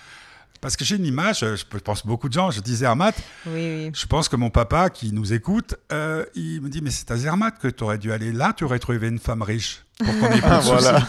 parce 0.60 0.76
que 0.76 0.84
j'ai 0.84 0.96
une 0.96 1.06
image, 1.06 1.40
je 1.40 1.78
pense 1.78 2.06
beaucoup 2.06 2.28
de 2.28 2.34
gens, 2.34 2.50
je 2.50 2.60
disais 2.60 2.84
Zermatt, 2.84 3.14
oui, 3.46 3.52
oui. 3.54 3.90
je 3.94 4.06
pense 4.06 4.28
que 4.28 4.36
mon 4.36 4.50
papa 4.50 4.90
qui 4.90 5.12
nous 5.12 5.32
écoute, 5.32 5.76
euh, 5.92 6.24
il 6.34 6.60
me 6.60 6.68
dit 6.68 6.82
mais 6.82 6.90
c'est 6.90 7.10
à 7.10 7.16
Zermatt 7.16 7.58
que 7.58 7.68
tu 7.68 7.82
aurais 7.84 7.98
dû 7.98 8.12
aller 8.12 8.32
là, 8.32 8.52
tu 8.52 8.64
aurais 8.64 8.78
trouvé 8.78 9.08
une 9.08 9.18
femme 9.18 9.42
riche 9.42 9.84
pour 9.98 10.18
qu'on 10.18 10.26
ait 10.26 10.40
ah, 10.44 10.60
voilà. 10.60 11.08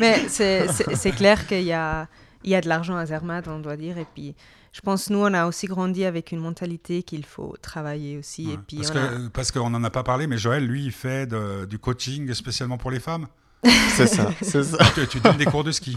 Mais 0.00 0.28
c'est 0.28 1.12
clair 1.16 1.46
qu'il 1.46 1.62
y 1.62 1.72
a, 1.72 2.06
il 2.44 2.50
y 2.50 2.54
a 2.54 2.60
de 2.60 2.68
l'argent 2.68 2.96
à 2.96 3.06
Zermatt, 3.06 3.48
on 3.48 3.60
doit 3.60 3.76
dire, 3.76 3.96
et 3.98 4.06
puis 4.14 4.34
je 4.72 4.80
pense 4.80 5.10
nous 5.10 5.18
on 5.18 5.34
a 5.34 5.46
aussi 5.46 5.66
grandi 5.66 6.04
avec 6.04 6.32
une 6.32 6.40
mentalité 6.40 7.02
qu'il 7.02 7.24
faut 7.24 7.56
travailler 7.60 8.18
aussi. 8.18 8.52
et 8.52 8.58
puis 8.58 8.78
parce 8.78 8.90
que 8.90 9.28
parce 9.28 9.52
qu'on 9.52 9.70
n'en 9.70 9.84
a 9.84 9.90
pas 9.90 10.02
parlé, 10.02 10.26
mais 10.26 10.38
Joël 10.38 10.66
lui 10.66 10.84
il 10.84 10.92
fait 10.92 11.26
du 11.66 11.78
coaching 11.78 12.32
spécialement 12.34 12.78
pour 12.78 12.90
les 12.90 13.00
femmes. 13.00 13.26
C'est 13.94 14.06
ça, 14.06 14.32
c'est 14.40 14.64
ça. 14.64 14.78
Tu, 15.08 15.20
donnes 15.20 15.36
des 15.36 15.44
cours 15.44 15.62
de 15.62 15.70
ski. 15.70 15.96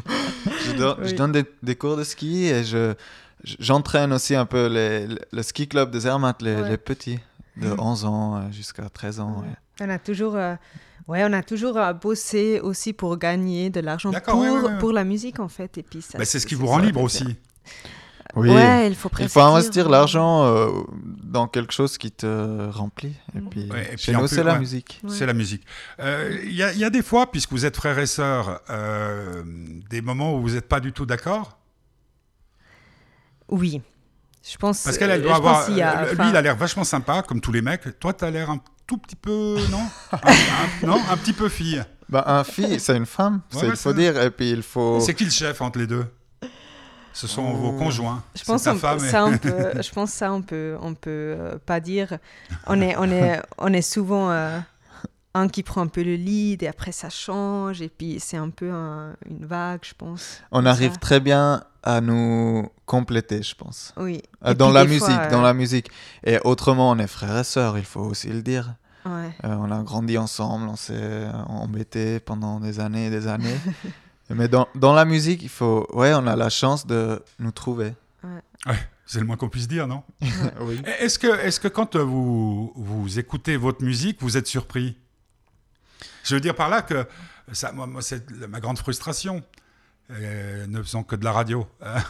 Je, 0.67 1.15
donne 1.15 1.31
des, 1.63 1.75
cours 1.75 1.97
de 1.97 2.03
ski 2.03 2.45
et 2.45 2.63
je, 2.63 2.93
j'entraîne 3.43 4.13
aussi 4.13 4.35
un 4.35 4.45
peu 4.45 4.67
les, 4.67 5.07
le 5.31 5.41
ski 5.41 5.67
club 5.67 5.89
de 5.89 5.99
Zermatt, 5.99 6.41
les, 6.43 6.77
petits, 6.77 7.19
de 7.57 7.69
11 7.79 8.03
mhm. 8.03 8.09
ans 8.09 8.35
euh, 8.35 8.51
jusqu'à 8.51 8.87
13 8.87 9.19
ans. 9.19 9.43
On 9.81 9.89
a 9.89 9.97
toujours, 9.97 10.35
euh, 10.35 10.53
ouais, 11.07 11.23
on 11.23 11.33
a 11.33 11.41
toujours 11.41 11.77
euh, 11.77 11.93
bossé 11.93 12.59
aussi 12.59 12.93
pour 12.93 13.17
gagner 13.17 13.71
de 13.71 13.79
l'argent 13.79 14.11
pour, 14.11 14.45
pour 14.79 14.91
la 14.91 15.03
musique 15.03 15.39
en 15.39 15.49
fait. 15.49 15.77
Et 15.79 15.83
puis 15.83 16.03
ça, 16.03 16.19
bah, 16.19 16.25
c'est 16.25 16.39
ce 16.39 16.45
qui 16.45 16.55
vous 16.55 16.67
rend 16.67 16.79
libre 16.79 17.01
aussi. 17.01 17.35
Oui, 18.35 18.49
il 18.87 18.95
faut, 18.95 19.09
il 19.19 19.29
faut 19.29 19.41
investir 19.41 19.87
l'argent 19.87 20.45
euh, 20.45 20.69
dans 21.23 21.47
quelque 21.47 21.71
chose 21.71 21.97
qui 21.97 22.11
te 22.11 22.69
remplit. 22.69 23.15
Et 23.35 23.39
mm. 23.39 23.49
puis, 23.49 23.69
chez 23.97 24.13
nous, 24.13 24.27
c'est 24.27 24.43
la 24.43 24.57
musique. 24.57 25.01
C'est 25.07 25.25
la 25.25 25.33
musique. 25.33 25.63
Il 25.99 26.53
y, 26.53 26.83
a 26.83 26.89
des 26.89 27.03
fois, 27.03 27.31
puisque 27.31 27.51
vous 27.51 27.65
êtes 27.65 27.75
frères 27.75 27.99
et 27.99 28.07
sœurs, 28.07 28.61
euh, 28.69 29.43
des 29.89 30.01
moments 30.01 30.35
où 30.35 30.41
vous 30.41 30.51
n'êtes 30.51 30.67
pas 30.67 30.79
du 30.79 30.91
tout 30.91 31.05
d'accord? 31.05 31.57
Oui. 33.47 33.81
Je 34.43 34.57
pense. 34.57 34.83
Parce 34.83 34.97
qu'elle 34.97 35.21
doit 35.21 35.35
avoir. 35.35 35.69
lui, 35.69 35.77
il 35.77 36.35
a 36.35 36.41
l'air 36.41 36.55
vachement 36.55 36.83
sympa, 36.83 37.21
comme 37.21 37.41
tous 37.41 37.51
les 37.51 37.61
mecs. 37.61 37.99
Toi, 37.99 38.13
tu 38.13 38.25
as 38.25 38.31
l'air 38.31 38.49
un 38.49 38.59
tout 38.85 38.97
petit 38.97 39.15
peu. 39.15 39.57
Non? 39.71 39.87
Non, 40.83 41.01
un 41.09 41.17
petit 41.17 41.33
peu 41.33 41.49
fille. 41.49 41.83
Bah, 42.09 42.23
un 42.27 42.43
fille, 42.43 42.79
c'est 42.79 42.95
une 42.95 43.05
femme, 43.05 43.41
il 43.63 43.75
faut 43.75 43.93
dire. 43.93 44.21
Et 44.21 44.29
puis, 44.29 44.51
il 44.51 44.63
faut. 44.63 44.99
C'est 44.99 45.13
qui 45.13 45.25
le 45.25 45.31
chef 45.31 45.61
entre 45.61 45.79
les 45.79 45.87
deux? 45.87 46.05
Ce 47.15 47.27
sont 47.27 47.53
vos 47.53 47.69
oh. 47.69 47.79
conjoints. 47.79 48.21
Je 48.35 48.43
pense 48.43 48.63
ta 48.63 48.75
femme 48.75 48.99
ça, 48.99 49.25
on 49.25 49.37
peut, 49.37 49.81
je 49.81 49.89
pense 49.89 50.11
ça 50.11 50.33
on 50.33 50.41
peut, 50.41 50.75
on 50.81 50.93
peut 50.93 51.09
euh, 51.09 51.57
pas 51.65 51.79
dire. 51.79 52.17
On 52.67 52.81
est, 52.81 52.95
on 52.97 53.09
est, 53.09 53.41
on 53.57 53.71
est 53.71 53.81
souvent 53.81 54.29
euh, 54.31 54.59
un 55.33 55.47
qui 55.47 55.63
prend 55.63 55.81
un 55.81 55.87
peu 55.87 56.03
le 56.03 56.15
lead 56.15 56.61
et 56.61 56.67
après 56.67 56.91
ça 56.91 57.09
change 57.09 57.81
et 57.81 57.87
puis 57.87 58.17
c'est 58.19 58.35
un 58.35 58.49
peu 58.49 58.69
une 58.69 59.45
vague, 59.45 59.79
je 59.83 59.93
pense. 59.97 60.41
On 60.51 60.65
arrive 60.65 60.97
très 60.97 61.21
bien 61.21 61.63
à 61.83 62.01
nous 62.01 62.69
compléter, 62.85 63.41
je 63.43 63.55
pense. 63.55 63.93
Oui. 63.95 64.21
Euh, 64.45 64.53
dans 64.53 64.71
la 64.71 64.83
musique, 64.83 65.29
dans 65.31 65.41
la 65.41 65.53
musique. 65.53 65.89
Et 66.25 66.37
autrement, 66.43 66.91
on 66.91 66.99
est 66.99 67.07
frères 67.07 67.37
et 67.37 67.45
sœurs, 67.45 67.77
il 67.77 67.85
faut 67.85 68.01
aussi 68.01 68.27
le 68.27 68.41
dire. 68.41 68.75
Ouais. 69.05 69.31
on 69.43 69.71
a 69.71 69.83
grandi 69.83 70.17
ensemble, 70.17 70.67
on 70.67 70.75
s'est 70.75 71.27
embêtés 71.47 72.19
pendant 72.19 72.59
des 72.59 72.79
années 72.79 73.05
et 73.05 73.09
des 73.09 73.27
années. 73.27 73.55
Mais 74.29 74.47
dans, 74.47 74.67
dans, 74.75 74.93
la 74.93 75.05
musique, 75.05 75.43
il 75.43 75.49
faut, 75.49 75.87
ouais, 75.93 76.13
on 76.13 76.25
a 76.25 76.35
la 76.35 76.49
chance 76.49 76.87
de 76.87 77.21
nous 77.39 77.51
trouver. 77.51 77.93
Ouais. 78.65 78.79
c'est 79.05 79.19
le 79.19 79.25
moins 79.25 79.37
qu'on 79.37 79.49
puisse 79.49 79.67
dire, 79.67 79.87
non? 79.87 80.03
Oui. 80.61 80.81
Est-ce 80.99 81.19
que, 81.19 81.27
est 81.27 81.59
que 81.59 81.67
quand 81.67 81.95
vous, 81.95 82.73
vous 82.75 83.19
écoutez 83.19 83.55
votre 83.57 83.83
musique, 83.83 84.17
vous 84.21 84.37
êtes 84.37 84.47
surpris? 84.47 84.97
Je 86.23 86.33
veux 86.33 86.41
dire 86.41 86.55
par 86.55 86.69
là 86.69 86.81
que 86.81 87.05
ça, 87.51 87.71
moi, 87.71 87.85
moi 87.85 88.01
c'est 88.01 88.29
ma 88.47 88.59
grande 88.59 88.79
frustration, 88.79 89.43
euh, 90.09 90.65
ne 90.67 90.81
faisant 90.81 91.03
que 91.03 91.15
de 91.15 91.23
la 91.23 91.31
radio. 91.31 91.67
Hein. 91.81 92.01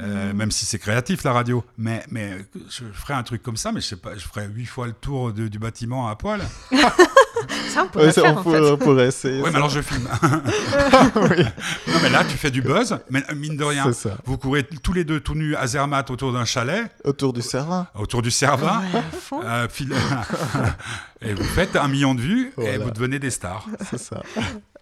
Euh, 0.00 0.32
mm. 0.32 0.36
même 0.36 0.50
si 0.50 0.64
c'est 0.64 0.78
créatif 0.78 1.24
la 1.24 1.32
radio. 1.32 1.64
Mais, 1.76 2.04
mais 2.10 2.46
je 2.68 2.84
ferais 2.92 3.14
un 3.14 3.22
truc 3.22 3.42
comme 3.42 3.56
ça, 3.56 3.72
mais 3.72 3.80
je 3.80 3.86
sais 3.86 3.96
pas, 3.96 4.16
je 4.16 4.26
ferais 4.26 4.46
huit 4.46 4.66
fois 4.66 4.86
le 4.86 4.92
tour 4.92 5.32
du 5.32 5.58
bâtiment 5.58 6.08
à 6.08 6.16
poil. 6.16 6.42
ça, 7.68 7.84
on 7.84 7.88
pourrait, 7.88 8.12
faire, 8.12 8.36
on 8.36 8.76
pourrait 8.76 9.06
essayer. 9.08 9.40
Oui, 9.42 9.50
mais 9.50 9.56
alors 9.56 9.68
je 9.68 9.80
filme. 9.80 10.08
oui. 10.22 11.44
Non, 11.86 11.98
mais 12.02 12.10
là, 12.10 12.24
tu 12.24 12.36
fais 12.36 12.50
du 12.50 12.62
buzz, 12.62 12.98
mais 13.10 13.22
mine 13.34 13.56
de 13.56 13.64
rien, 13.64 13.90
vous 14.24 14.38
courez 14.38 14.64
tous 14.64 14.92
les 14.92 15.04
deux 15.04 15.20
tout 15.20 15.34
nus 15.34 15.56
à 15.56 15.66
Zermatt 15.66 16.10
autour 16.10 16.32
d'un 16.32 16.44
chalet. 16.44 16.90
Autour 17.04 17.32
du 17.32 17.42
Cervin. 17.42 17.86
Autour 17.94 18.22
du 18.22 18.30
Cervin. 18.30 18.82
euh, 19.32 19.66
et 21.22 21.34
vous 21.34 21.44
faites 21.44 21.76
un 21.76 21.88
million 21.88 22.14
de 22.14 22.20
vues 22.20 22.52
et 22.58 22.78
vous 22.78 22.90
devenez 22.90 23.18
des 23.18 23.30
stars. 23.30 23.66
C'est 23.90 23.98
ça. 23.98 24.22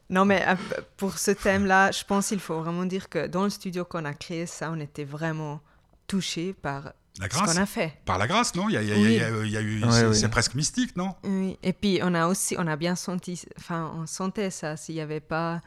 Non, 0.09 0.25
mais 0.25 0.45
euh, 0.47 0.55
pour 0.97 1.19
ce 1.19 1.33
thème-là, 1.33 1.91
je 1.91 2.05
pense 2.05 2.29
qu'il 2.29 2.39
faut 2.39 2.61
vraiment 2.61 2.85
dire 2.85 3.09
que 3.09 3.27
dans 3.27 3.45
le 3.45 3.51
studio 3.51 3.85
qu'on 3.85 4.05
a 4.05 4.15
créé, 4.15 4.47
ça, 4.47 4.71
on 4.73 4.79
était 4.79 5.05
vraiment 5.05 5.61
touché 6.07 6.53
par 6.53 6.93
La 7.21 7.29
grâce. 7.29 7.51
Ce 7.51 7.55
qu'on 7.57 7.63
a 7.63 7.67
fait. 7.67 7.93
Par 8.05 8.19
la 8.19 8.27
grâce, 8.27 8.55
non? 8.55 8.69
Il 8.69 8.73
y 8.75 8.77
a, 8.77 8.83
il 8.83 8.89
y 8.89 8.93
a- 8.93 8.97
Oui. 8.97 9.03
il 9.05 9.13
y 9.13 9.23
a- 9.23 9.31
il 9.45 9.51
y 9.51 9.57
a 9.57 9.61
eu, 9.61 9.83
Oui, 9.85 9.91
c'est 10.13 10.25
oui. 10.25 10.29
presque 10.31 10.55
mystique, 10.55 10.97
non? 10.97 11.15
Oui. 11.25 11.59
Et 11.63 11.73
puis 11.73 12.01
on 12.03 12.15
a 12.15 12.27
aussi, 12.27 12.57
on 12.59 12.67
a 12.67 12.77
bien 12.77 12.95
senti, 12.97 13.43
enfin, 13.59 13.91
on 13.97 14.07
sentait 14.07 14.51
ça. 14.51 14.77
S'il 14.77 14.95
y 14.97 15.01
avait 15.01 15.21
pas. 15.21 15.61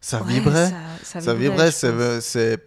Ça 0.00 0.22
Ouais, 0.22 0.34
vibrait. 0.34 0.72
Ça, 1.02 1.20
Ça 1.20 1.34
vibrait, 1.34 1.70
c'est, 1.70 2.62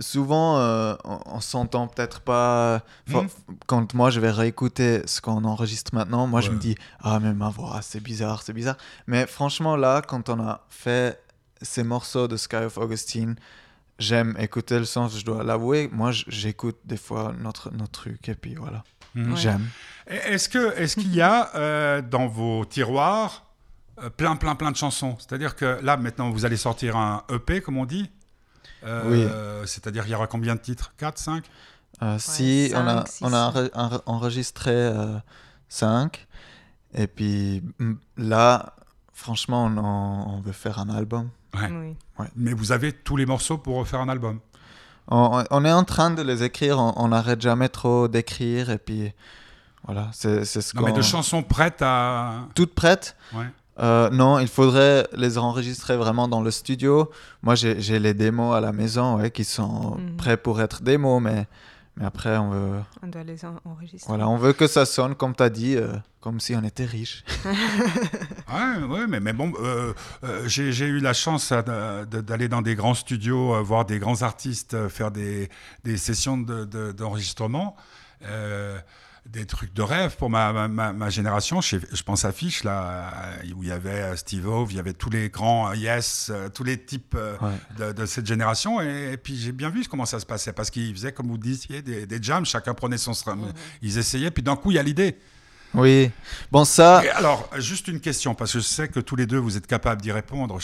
souvent 0.00 0.58
euh, 0.58 0.94
on, 1.04 1.20
on 1.26 1.40
s'entend 1.40 1.86
peut-être 1.86 2.20
pas. 2.20 2.82
Enfin, 3.08 3.22
Mhm. 3.22 3.56
Quand 3.66 3.94
moi 3.94 4.10
je 4.10 4.20
vais 4.20 4.30
réécouter 4.30 5.02
ce 5.06 5.20
qu'on 5.20 5.44
enregistre 5.44 5.94
maintenant, 5.94 6.26
moi 6.26 6.40
je 6.40 6.50
me 6.50 6.58
dis 6.58 6.74
ah 7.00 7.20
mais 7.20 7.32
ma 7.34 7.50
voix 7.50 7.80
c'est 7.82 8.00
bizarre, 8.00 8.42
c'est 8.42 8.52
bizarre. 8.52 8.76
Mais 9.06 9.26
franchement 9.26 9.76
là, 9.76 10.02
quand 10.02 10.28
on 10.28 10.40
a 10.40 10.64
fait 10.68 11.20
ces 11.60 11.84
morceaux 11.84 12.26
de 12.28 12.36
Sky 12.36 12.56
of 12.56 12.78
Augustine, 12.78 13.36
j'aime 13.98 14.34
écouter 14.38 14.78
le 14.78 14.84
sens. 14.84 15.18
Je 15.18 15.24
dois 15.24 15.42
l'avouer, 15.44 15.88
moi 15.92 16.10
j'écoute 16.12 16.78
des 16.84 16.96
fois 16.96 17.34
notre 17.38 17.70
notre 17.72 17.92
truc 17.92 18.28
et 18.28 18.34
puis 18.34 18.54
voilà. 18.54 18.82
Ouais. 19.14 19.24
j'aime. 19.36 19.66
Est-ce 20.06 20.48
que 20.48 20.74
est-ce 20.78 20.94
qu'il 20.96 21.14
y 21.14 21.20
a 21.20 21.54
euh, 21.54 22.02
dans 22.02 22.26
vos 22.26 22.64
tiroirs 22.64 23.46
euh, 24.02 24.08
plein 24.10 24.36
plein 24.36 24.54
plein 24.54 24.70
de 24.70 24.76
chansons? 24.76 25.16
C'est-à-dire 25.18 25.54
que 25.54 25.78
là 25.82 25.96
maintenant 25.96 26.30
vous 26.30 26.44
allez 26.44 26.56
sortir 26.56 26.96
un 26.96 27.22
EP 27.30 27.60
comme 27.60 27.76
on 27.78 27.84
dit? 27.86 28.10
Euh, 28.84 29.64
C'est-à-dire 29.66 30.04
il 30.06 30.10
y 30.10 30.14
aura 30.14 30.26
combien 30.26 30.54
de 30.56 30.60
titres? 30.60 30.92
4, 30.98 31.18
5 31.18 31.44
Euh, 32.02 32.18
si 32.18 32.72
on 32.74 32.86
a, 32.86 32.96
cinq, 33.04 33.08
six, 33.08 33.24
on 33.24 33.32
a 33.32 33.50
enre- 33.50 33.70
enre- 33.74 34.02
enregistré 34.06 34.92
5 35.68 36.26
et 36.94 37.06
puis 37.06 37.62
là 38.16 38.74
franchement 39.12 39.66
on, 39.66 40.36
on 40.36 40.40
veut 40.40 40.52
faire 40.52 40.78
un 40.78 40.88
album. 40.88 41.28
Oui. 41.54 42.26
Mais 42.36 42.52
vous 42.52 42.72
avez 42.72 42.92
tous 42.92 43.16
les 43.16 43.26
morceaux 43.26 43.58
pour 43.58 43.76
refaire 43.76 44.00
un 44.00 44.08
album. 44.08 44.38
On, 45.08 45.42
on 45.50 45.64
est 45.64 45.72
en 45.72 45.84
train 45.84 46.10
de 46.10 46.22
les 46.22 46.42
écrire, 46.44 46.78
on 46.78 47.08
n'arrête 47.08 47.40
jamais 47.40 47.68
trop 47.68 48.08
d'écrire 48.08 48.70
et 48.70 48.78
puis 48.78 49.12
voilà, 49.84 50.08
c'est 50.12 50.44
ce 50.44 50.76
Non 50.76 50.82
mais 50.84 50.92
qu'on... 50.92 50.96
de 50.98 51.02
chansons 51.02 51.42
prêtes 51.42 51.82
à. 51.82 52.46
Toutes 52.54 52.74
prêtes 52.74 53.16
Ouais. 53.34 53.46
Euh, 53.80 54.10
Non, 54.10 54.38
il 54.38 54.48
faudrait 54.48 55.08
les 55.16 55.38
enregistrer 55.38 55.96
vraiment 55.96 56.28
dans 56.28 56.40
le 56.40 56.50
studio. 56.50 57.10
Moi 57.42 57.54
j'ai 57.56 57.98
les 57.98 58.14
démos 58.14 58.54
à 58.54 58.60
la 58.60 58.70
maison 58.72 59.16
ouais, 59.16 59.30
qui 59.30 59.44
sont 59.44 59.96
Mhm. 59.98 60.16
prêts 60.16 60.36
pour 60.36 60.60
être 60.60 60.82
démos, 60.82 61.20
mais, 61.20 61.46
mais 61.96 62.04
après 62.06 62.36
on 62.38 62.50
veut, 62.50 62.80
On 63.02 63.06
doit 63.08 63.22
les 63.22 63.44
en- 63.44 63.60
enregistrer. 63.64 64.08
voilà, 64.08 64.28
on 64.28 64.36
veut 64.36 64.52
que 64.52 64.66
ça 64.66 64.84
sonne 64.86 65.14
comme 65.14 65.34
tu 65.34 65.42
as 65.42 65.50
dit, 65.50 65.76
euh, 65.76 65.92
comme 66.20 66.40
si 66.40 66.54
on 66.56 66.62
était 66.64 66.84
riche. 66.84 67.24
Ouais, 68.52 68.84
ouais, 68.84 69.06
mais, 69.06 69.18
mais 69.20 69.32
bon, 69.32 69.50
euh, 69.62 69.94
euh, 70.24 70.46
j'ai 70.46 70.86
eu 70.86 71.00
la 71.00 71.14
chance 71.14 71.52
euh, 71.52 72.04
d'aller 72.04 72.48
dans 72.48 72.60
des 72.60 72.74
grands 72.74 72.92
studios, 72.94 73.62
voir 73.64 73.86
des 73.86 73.98
grands 73.98 74.20
artistes 74.20 74.88
faire 74.88 75.10
des, 75.10 75.48
des 75.84 75.96
sessions 75.96 76.36
de- 76.36 76.64
de- 76.66 76.92
d'enregistrement. 76.92 77.76
Des 79.26 79.46
trucs 79.46 79.72
de 79.72 79.82
rêve 79.82 80.16
pour 80.16 80.28
ma, 80.30 80.52
ma- 80.52 80.68
ma, 80.68 80.92
ma 80.92 81.08
génération. 81.10 81.60
Je, 81.60 81.76
je 81.92 82.02
pense 82.02 82.24
à 82.24 82.32
Fiche, 82.32 82.64
là, 82.64 83.10
euh, 83.44 83.52
où 83.56 83.62
il 83.62 83.68
y 83.68 83.72
avait 83.72 83.90
euh, 83.90 84.16
Steve 84.16 84.46
Ove, 84.48 84.72
il 84.72 84.76
y 84.76 84.80
avait 84.80 84.92
tous 84.92 85.10
les 85.10 85.30
grands 85.30 85.70
euh, 85.70 85.76
Yes, 85.76 86.30
tous 86.54 86.64
les 86.64 86.82
types 86.84 87.16
Ouais. 87.40 87.50
de, 87.78 87.92
de 87.92 88.06
cette 88.06 88.26
génération. 88.26 88.80
Et, 88.80 89.12
et 89.12 89.16
puis 89.16 89.36
j'ai 89.36 89.52
bien 89.52 89.70
vu 89.70 89.84
comment 89.88 90.06
ça 90.06 90.20
se 90.20 90.26
passait, 90.26 90.52
parce 90.52 90.70
qu'ils 90.70 90.92
faisaient, 90.94 91.12
comme 91.12 91.28
vous 91.28 91.38
disiez, 91.38 91.82
des, 91.82 92.06
des 92.06 92.22
jams, 92.22 92.44
chacun 92.44 92.74
prenait 92.74 92.98
son... 92.98 93.12
Ils 93.80 93.98
essayaient, 93.98 94.30
puis 94.30 94.42
d'un 94.42 94.56
coup, 94.56 94.70
il 94.70 94.74
y 94.74 94.78
a 94.78 94.82
l'idée. 94.82 95.18
Oui, 95.74 96.10
bon 96.50 96.66
ça, 96.66 97.02
Et 97.02 97.08
alors, 97.08 97.48
juste 97.56 97.88
une 97.88 97.98
question, 98.00 98.34
parce 98.34 98.52
que 98.52 98.58
je 98.58 98.64
sais 98.64 98.88
que 98.88 99.00
tous 99.00 99.16
les 99.16 99.24
deux, 99.24 99.38
vous 99.38 99.56
êtes 99.56 99.66
capables 99.66 100.02
d'y 100.02 100.12
répondre. 100.12 100.58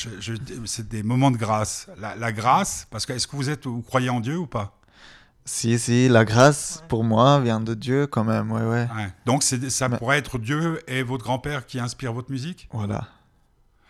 C'est 0.66 0.86
des 0.86 1.02
moments 1.02 1.30
de 1.30 1.38
grâce. 1.38 1.86
La, 1.98 2.14
la 2.14 2.30
grâce, 2.30 2.86
parce 2.90 3.06
que 3.06 3.14
est-ce 3.14 3.26
que 3.26 3.34
vous 3.34 3.48
êtes, 3.48 3.64
vous 3.66 3.80
croyez 3.80 4.10
en 4.10 4.20
Dieu 4.20 4.36
ou 4.36 4.46
pas? 4.46 4.77
Si, 5.48 5.78
si, 5.78 6.08
la 6.08 6.24
grâce 6.24 6.78
Ouais. 6.82 6.88
pour 6.88 7.04
moi 7.04 7.40
vient 7.40 7.60
de 7.60 7.74
Dieu 7.74 8.06
quand 8.06 8.24
même, 8.24 8.52
ouais, 8.52 8.60
ouais. 8.62 8.86
Ouais. 8.94 9.08
Donc, 9.26 9.42
ça 9.42 9.88
Mais- 9.88 9.96
pourrait 9.98 10.18
être 10.18 10.38
Dieu 10.38 10.80
et 10.86 11.02
votre 11.02 11.24
grand-père 11.24 11.66
qui 11.66 11.80
inspirent 11.80 12.12
votre 12.12 12.30
musique? 12.30 12.68
Voilà. 12.72 13.08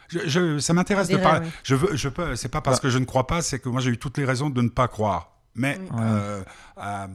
je, 0.09 0.21
je- 0.27 0.59
Ça 0.59 0.73
m'intéresse 0.73 1.09
de 1.09 1.16
pas. 1.18 1.40
oui. 1.40 1.49
Je 1.64 1.75
veux, 1.75 1.94
je 1.97 2.09
peux. 2.09 2.35
C'est 2.37 2.49
pas 2.49 2.61
parce 2.62 2.77
Ouais. 2.79 2.83
que 2.85 2.88
je 2.90 2.99
ne 2.99 3.05
crois 3.05 3.27
pas, 3.27 3.42
c'est 3.42 3.59
que 3.59 3.68
moi 3.68 3.81
j'ai 3.83 3.90
eu 3.90 3.99
toutes 3.99 4.16
les 4.18 4.25
raisons 4.25 4.49
de 4.51 4.62
ne 4.62 4.68
pas 4.71 4.88
croire. 4.88 5.33
Mais 5.55 5.79
Oui. 5.81 5.88
euh, 6.01 6.42
euh, 6.79 7.07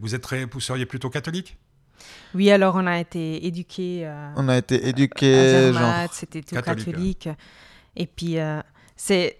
vous 0.00 0.14
êtes 0.14 0.22
très, 0.22 0.44
vous 0.44 0.60
seriez 0.60 0.86
plutôt 0.86 1.10
catholique? 1.10 1.56
Oui, 2.34 2.50
alors 2.50 2.76
on 2.76 2.86
a 2.86 3.00
été 3.00 3.44
éduqués. 3.46 4.02
euh, 4.06 4.30
On 4.36 4.48
a 4.48 4.58
été 4.58 4.76
à 4.84 4.88
éduqués, 4.88 5.72
c'était 6.12 6.42
tout 6.42 6.54
Catholique, 6.54 6.84
catholique. 6.86 7.28
Et 7.96 8.06
puis, 8.06 8.38
euh, 8.38 8.60
c'est 8.96 9.38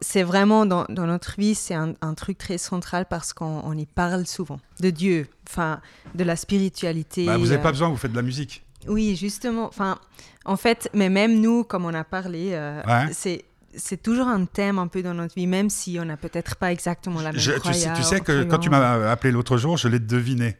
c'est 0.00 0.22
vraiment 0.22 0.66
dans, 0.66 0.84
dans 0.88 1.06
notre 1.06 1.34
vie, 1.38 1.54
c'est 1.54 1.74
un, 1.74 1.94
un 2.00 2.14
truc 2.14 2.38
très 2.38 2.58
central 2.58 3.06
parce 3.08 3.32
qu'on 3.32 3.60
on 3.64 3.76
y 3.76 3.86
parle 3.86 4.26
souvent 4.26 4.58
de 4.80 4.90
Dieu, 4.90 5.28
enfin, 5.48 5.80
de 6.14 6.24
la 6.24 6.36
spiritualité. 6.36 7.26
Bah, 7.26 7.36
Vous 7.36 7.44
n'avez 7.46 7.58
euh, 7.58 7.62
pas 7.62 7.72
besoin, 7.72 7.88
vous 7.88 7.96
faites 7.96 8.12
de 8.12 8.16
la 8.16 8.22
musique. 8.22 8.64
Oui, 8.88 9.16
justement. 9.16 9.66
Enfin, 9.66 9.98
en 10.44 10.56
fait, 10.56 10.88
mais 10.94 11.08
même 11.08 11.40
nous, 11.40 11.64
comme 11.64 11.84
on 11.84 11.94
a 11.94 12.04
parlé, 12.04 12.50
euh, 12.52 12.82
Ouais. 12.86 13.08
c'est 13.12 13.44
c'est 13.78 14.02
toujours 14.02 14.28
un 14.28 14.46
thème 14.46 14.78
un 14.78 14.86
peu 14.86 15.02
dans 15.02 15.12
notre 15.12 15.34
vie, 15.34 15.46
même 15.46 15.68
si 15.68 15.98
on 16.00 16.06
n'a 16.06 16.16
peut-être 16.16 16.56
pas 16.56 16.72
exactement 16.72 17.20
la 17.20 17.32
même 17.32 17.38
Je- 17.40 17.50
tu, 17.52 17.56
sais, 17.56 17.60
croyance- 17.60 17.98
tu 17.98 18.02
sais 18.04 18.20
que 18.20 18.44
quand 18.44 18.58
tu 18.58 18.70
m'as 18.70 19.10
appelé 19.10 19.30
l'autre 19.32 19.58
jour, 19.58 19.76
je 19.76 19.88
l'ai 19.88 19.98
deviné. 19.98 20.56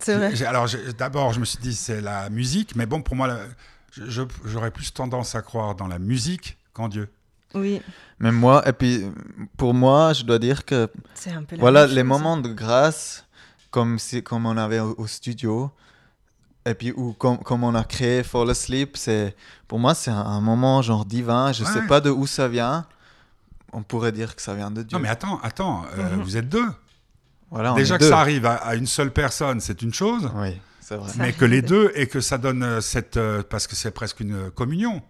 C'est 0.00 0.14
vrai. 0.14 0.42
Alors, 0.44 0.66
d'abord, 0.96 1.34
je 1.34 1.40
me 1.40 1.44
suis 1.44 1.58
dit, 1.58 1.74
c'est 1.74 2.00
la 2.00 2.30
musique, 2.30 2.74
mais 2.74 2.86
bon, 2.86 3.02
pour 3.02 3.16
moi, 3.16 3.36
j'aurais 4.46 4.70
plus 4.70 4.92
tendance 4.94 5.34
à 5.34 5.42
croire 5.42 5.74
dans 5.74 5.88
la 5.88 5.98
musique 5.98 6.56
qu'en 6.72 6.88
Dieu. 6.88 7.08
Oui, 7.54 7.80
Mais 8.18 8.30
moi, 8.32 8.62
et 8.68 8.72
puis 8.72 9.06
pour 9.56 9.72
moi, 9.74 10.12
je 10.12 10.22
dois 10.24 10.38
dire 10.38 10.64
que 10.64 10.88
c'est 11.14 11.32
un 11.32 11.42
peu 11.44 11.56
la 11.56 11.60
voilà 11.60 11.86
les 11.86 11.94
chose. 11.96 12.04
moments 12.04 12.36
de 12.36 12.48
grâce, 12.52 13.24
comme, 13.70 13.98
si, 13.98 14.22
comme 14.22 14.44
on 14.46 14.56
avait 14.56 14.80
au, 14.80 14.94
au 14.98 15.06
studio, 15.06 15.70
et 16.66 16.74
puis 16.74 16.92
ou 16.92 17.14
comme, 17.14 17.38
comme 17.38 17.64
on 17.64 17.74
a 17.74 17.84
créé 17.84 18.22
Fall 18.22 18.50
Asleep, 18.50 18.96
c'est 18.98 19.34
pour 19.66 19.78
moi 19.78 19.94
c'est 19.94 20.10
un, 20.10 20.20
un 20.20 20.40
moment 20.42 20.82
genre 20.82 21.04
divin. 21.06 21.52
Je 21.52 21.64
Ouais. 21.64 21.70
sais 21.72 21.86
pas 21.86 22.00
de 22.00 22.10
où 22.10 22.26
ça 22.26 22.48
vient. 22.48 22.86
On 23.72 23.82
pourrait 23.82 24.12
dire 24.12 24.34
que 24.36 24.42
ça 24.42 24.54
vient 24.54 24.70
de 24.70 24.82
Dieu. 24.82 24.96
Non, 24.96 25.02
mais 25.02 25.08
attends, 25.08 25.40
attends, 25.42 25.84
euh, 25.96 26.16
Mhm. 26.16 26.22
vous 26.22 26.36
êtes 26.36 26.48
deux. 26.48 26.68
voilà, 27.50 27.72
Déjà 27.74 27.96
que 27.96 28.02
deux. 28.04 28.10
ça 28.10 28.20
arrive 28.20 28.44
à, 28.46 28.54
à 28.56 28.74
une 28.74 28.86
seule 28.86 29.10
personne, 29.10 29.60
c'est 29.60 29.80
une 29.82 29.92
chose, 29.94 30.30
Oui, 30.36 30.58
c'est 30.80 30.96
vrai. 30.96 31.08
Ça 31.08 31.14
mais 31.18 31.32
que 31.32 31.44
les 31.46 31.62
de- 31.62 31.66
deux 31.68 31.92
et 31.94 32.06
que 32.06 32.20
ça 32.20 32.36
donne 32.36 32.62
euh, 32.62 32.80
cette. 32.82 33.16
euh, 33.16 33.42
parce 33.48 33.66
que 33.66 33.74
c'est 33.76 33.90
presque 33.90 34.20
une 34.20 34.50
communion 34.50 35.00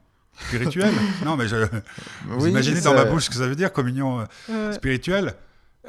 spirituelle. 0.46 0.94
non, 1.24 1.36
mais 1.36 1.48
je, 1.48 1.56
vous 2.26 2.44
Oui, 2.44 2.50
imaginez 2.50 2.80
dans 2.80 2.94
ma 2.94 3.04
bouche 3.04 3.24
ce 3.24 3.30
que 3.30 3.36
ça 3.36 3.46
veut 3.46 3.56
dire, 3.56 3.72
communion 3.72 4.20
euh, 4.20 4.68
Ouais. 4.68 4.72
spirituelle 4.72 5.34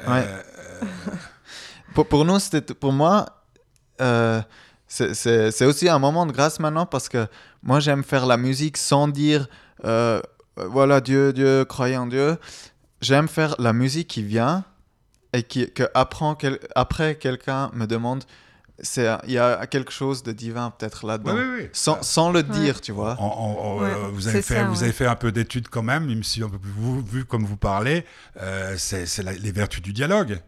Euh. 0.08 0.42
Pour, 1.94 2.06
pour 2.06 2.24
nous, 2.24 2.38
c'était 2.38 2.74
pour 2.74 2.92
moi, 2.92 3.26
euh, 4.00 4.40
c'est- 4.86 5.12
c'est 5.14 5.50
c'est 5.50 5.64
aussi 5.66 5.88
un 5.88 5.98
moment 5.98 6.24
de 6.24 6.32
grâce 6.32 6.60
maintenant 6.60 6.86
parce 6.86 7.08
que 7.08 7.26
moi 7.62 7.80
j'aime 7.80 8.04
faire 8.04 8.26
la 8.26 8.36
musique 8.36 8.76
sans 8.76 9.08
dire 9.08 9.48
voilà 10.56 11.00
Dieu, 11.00 11.32
Dieu, 11.32 11.64
croyez 11.64 11.96
en 11.96 12.06
Dieu. 12.06 12.36
J'aime 13.00 13.28
faire 13.28 13.56
la 13.58 13.72
musique 13.72 14.08
qui 14.08 14.22
vient 14.22 14.64
et 15.32 15.42
qui 15.42 15.70
que 15.72 15.84
apprend 15.94 16.34
quel- 16.34 16.60
après 16.74 17.16
quelqu'un 17.16 17.70
me 17.72 17.86
demande 17.86 18.24
c'est 18.82 19.08
il 19.26 19.32
y 19.32 19.38
a 19.38 19.66
quelque 19.66 19.92
chose 19.92 20.22
de 20.22 20.32
divin 20.32 20.70
peut-être 20.76 21.06
là-dedans 21.06 21.34
Oui, 21.34 21.40
oui, 21.42 21.58
oui. 21.62 21.68
sans, 21.72 22.02
sans 22.02 22.30
le 22.30 22.40
Ouais. 22.40 22.58
dire 22.58 22.80
tu 22.80 22.92
vois. 22.92 23.12
Euh, 23.20 24.08
vous, 24.12 24.28
avez 24.28 24.42
fait, 24.42 24.54
ça, 24.54 24.64
vous 24.64 24.76
ouais. 24.78 24.82
avez 24.84 24.92
fait 24.92 25.06
un 25.06 25.16
peu 25.16 25.30
d'études 25.32 25.68
quand 25.68 25.82
même, 25.82 26.06
même 26.06 26.22
si 26.22 26.42
un 26.42 26.48
peu 26.48 26.58
plus 26.58 26.70
vous, 26.76 27.02
vu 27.04 27.24
comme 27.24 27.44
vous 27.44 27.56
parlez, 27.56 28.04
euh, 28.40 28.74
c'est 28.78 29.06
les 29.22 29.52
vertus 29.52 29.82
du 29.82 29.92
dialogue. 29.92 30.40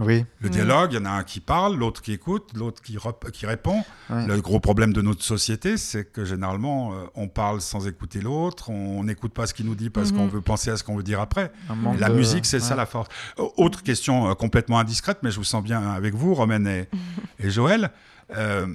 Oui. 0.00 0.24
Le 0.40 0.48
dialogue, 0.48 0.92
il 0.92 0.96
y 0.96 0.98
en 1.00 1.04
a 1.06 1.10
un 1.10 1.24
qui 1.24 1.40
parle, 1.40 1.76
l'autre 1.76 2.00
qui 2.02 2.12
écoute, 2.12 2.50
l'autre 2.54 2.80
qui, 2.82 2.96
qui 3.32 3.46
répond. 3.46 3.82
Le 4.10 4.36
gros 4.40 4.60
problème 4.60 4.92
de 4.92 5.02
notre 5.02 5.22
société, 5.24 5.76
c'est 5.76 6.04
que 6.04 6.24
généralement, 6.24 6.92
euh, 6.92 7.06
on 7.16 7.26
parle 7.26 7.60
sans 7.60 7.86
écouter 7.88 8.20
l'autre, 8.20 8.70
on 8.70 9.02
n'écoute 9.02 9.32
pas 9.32 9.46
ce 9.48 9.54
qu'il 9.54 9.66
nous 9.66 9.74
dit 9.74 9.90
parce 9.90 10.12
Mhm. 10.12 10.16
qu'on 10.18 10.26
veut 10.28 10.40
penser 10.40 10.70
à 10.70 10.76
ce 10.76 10.84
qu'on 10.84 10.96
veut 10.96 11.02
dire 11.02 11.20
après. 11.20 11.50
La 11.98 12.08
de- 12.10 12.14
musique, 12.14 12.46
c'est 12.46 12.60
ça 12.60 12.76
la 12.76 12.86
force. 12.86 13.08
Autre 13.56 13.82
question 13.82 14.30
euh, 14.30 14.34
complètement 14.34 14.78
indiscrète, 14.78 15.18
mais 15.22 15.30
je 15.32 15.36
vous 15.36 15.44
sens 15.44 15.64
bien 15.64 15.82
avec 15.90 16.14
vous, 16.14 16.32
Romaine 16.34 16.66
et, 16.68 16.88
et 17.40 17.50
Joël. 17.50 17.90
Euh, 18.36 18.66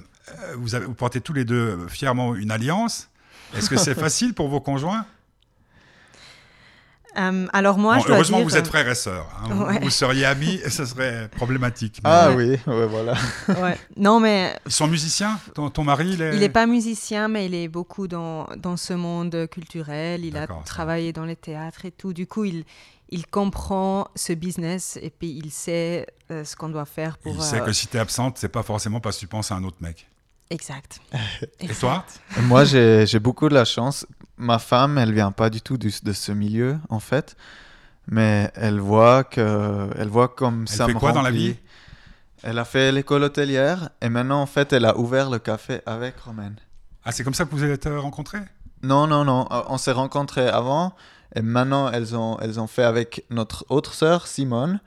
vous, 0.56 0.74
avez, 0.74 0.84
vous 0.86 0.94
portez 0.94 1.20
tous 1.20 1.32
les 1.32 1.44
deux 1.44 1.86
fièrement 1.88 2.34
une 2.34 2.50
alliance. 2.50 3.08
Est-ce 3.56 3.70
que 3.70 3.76
c'est 3.76 3.94
facile 3.98 4.34
pour 4.34 4.48
vos 4.48 4.60
conjoints? 4.60 5.06
Euh, 7.16 7.46
alors 7.52 7.78
moi, 7.78 7.96
Bon, 7.96 8.00
je 8.02 8.06
dois 8.06 8.16
Heureusement, 8.16 8.38
dire, 8.38 8.46
vous 8.46 8.56
êtes 8.56 8.66
frères 8.66 8.88
et 8.88 8.94
sœurs. 8.94 9.28
hein. 9.38 9.48
Vous- 9.50 9.64
Ouais. 9.64 9.78
Vous, 9.80 9.90
seriez 9.90 10.24
amis, 10.24 10.60
et 10.64 10.70
ce 10.70 10.84
serait 10.84 11.28
problématique. 11.36 12.00
mais- 12.02 12.10
Ah 12.12 12.30
oui, 12.32 12.58
ouais, 12.66 12.86
voilà. 12.86 13.14
euh, 13.50 13.54
ouais. 13.62 13.78
Non, 13.96 14.20
mais 14.20 14.58
Ils 14.66 14.72
sont 14.72 14.86
musiciens 14.88 15.38
ton, 15.54 15.70
ton 15.70 15.84
mari, 15.84 16.10
il 16.14 16.22
est... 16.22 16.34
il 16.34 16.40
n'est 16.40 16.48
pas 16.48 16.66
musicien, 16.66 17.28
mais 17.28 17.46
il 17.46 17.54
est 17.54 17.68
beaucoup 17.68 18.08
dans, 18.08 18.46
dans 18.56 18.76
ce 18.76 18.92
monde 18.94 19.46
culturel. 19.50 20.24
Il 20.24 20.36
a 20.36 20.46
travaillé 20.64 21.12
dans 21.12 21.24
les 21.24 21.36
théâtres 21.36 21.84
et 21.84 21.90
tout. 21.92 22.12
Du 22.12 22.26
coup, 22.26 22.44
il, 22.44 22.64
il 23.10 23.26
comprend 23.26 24.08
ce 24.16 24.32
business 24.32 24.98
et 25.00 25.10
puis 25.10 25.30
il 25.42 25.50
sait 25.50 26.06
euh, 26.30 26.44
ce 26.44 26.56
qu'on 26.56 26.68
doit 26.68 26.84
faire 26.86 27.18
pour... 27.18 27.34
Il 27.34 27.42
sait 27.42 27.60
euh, 27.60 27.64
que 27.64 27.72
si 27.72 27.86
t'es 27.86 27.98
absente, 27.98 28.38
c'est 28.38 28.48
pas 28.48 28.62
forcément 28.62 28.98
parce 29.00 29.16
que 29.16 29.20
tu 29.20 29.26
penses 29.28 29.52
à 29.52 29.54
un 29.54 29.62
autre 29.64 29.76
mec. 29.80 30.08
Exact. 30.50 30.98
Et 31.60 31.68
toi 31.68 32.04
Et 32.36 32.42
Moi, 32.42 32.64
j'ai 32.64 33.06
j'ai 33.06 33.18
beaucoup 33.18 33.48
de 33.48 33.54
la 33.54 33.64
chance. 33.64 34.06
Ma 34.36 34.58
femme, 34.58 34.98
elle 34.98 35.12
vient 35.12 35.30
pas 35.32 35.48
du 35.50 35.60
tout 35.60 35.78
du- 35.78 35.92
de 36.02 36.12
ce 36.12 36.32
milieu, 36.32 36.78
en 36.88 37.00
fait. 37.00 37.36
Mais 38.06 38.50
elle 38.54 38.80
voit 38.80 39.24
que, 39.24 39.88
elle 39.96 40.08
voit 40.08 40.28
comme 40.28 40.62
Elle 40.62 40.76
ça 40.76 40.86
fait 40.86 40.94
me 40.94 40.98
quoi 40.98 41.12
dans 41.12 41.22
la 41.22 41.30
vie? 41.30 41.56
Elle 42.42 42.58
a 42.58 42.64
fait 42.66 42.92
l'école 42.92 43.22
hôtelière 43.22 43.88
et 44.02 44.10
maintenant 44.10 44.42
en 44.42 44.46
fait 44.46 44.74
elle 44.74 44.84
a 44.84 44.98
ouvert 44.98 45.30
le 45.30 45.38
café 45.38 45.80
avec 45.86 46.18
Romaine. 46.20 46.56
Ah, 47.04 47.12
c'est 47.12 47.24
comme 47.24 47.32
ça 47.32 47.46
que 47.46 47.50
vous 47.54 47.64
êtes 47.64 47.86
euh, 47.86 47.98
rencontrés? 47.98 48.42
Non, 48.82 49.06
non, 49.06 49.24
non. 49.24 49.48
euh, 49.50 49.62
On 49.68 49.78
s'est 49.78 49.92
rencontrés 49.92 50.46
avant 50.48 50.94
et 51.34 51.40
maintenant 51.40 51.90
elles 51.90 52.14
ont, 52.14 52.38
elles 52.40 52.60
ont 52.60 52.66
fait 52.66 52.82
avec 52.82 53.24
notre 53.30 53.64
autre 53.70 53.94
sœur, 53.94 54.26
Simone. 54.26 54.80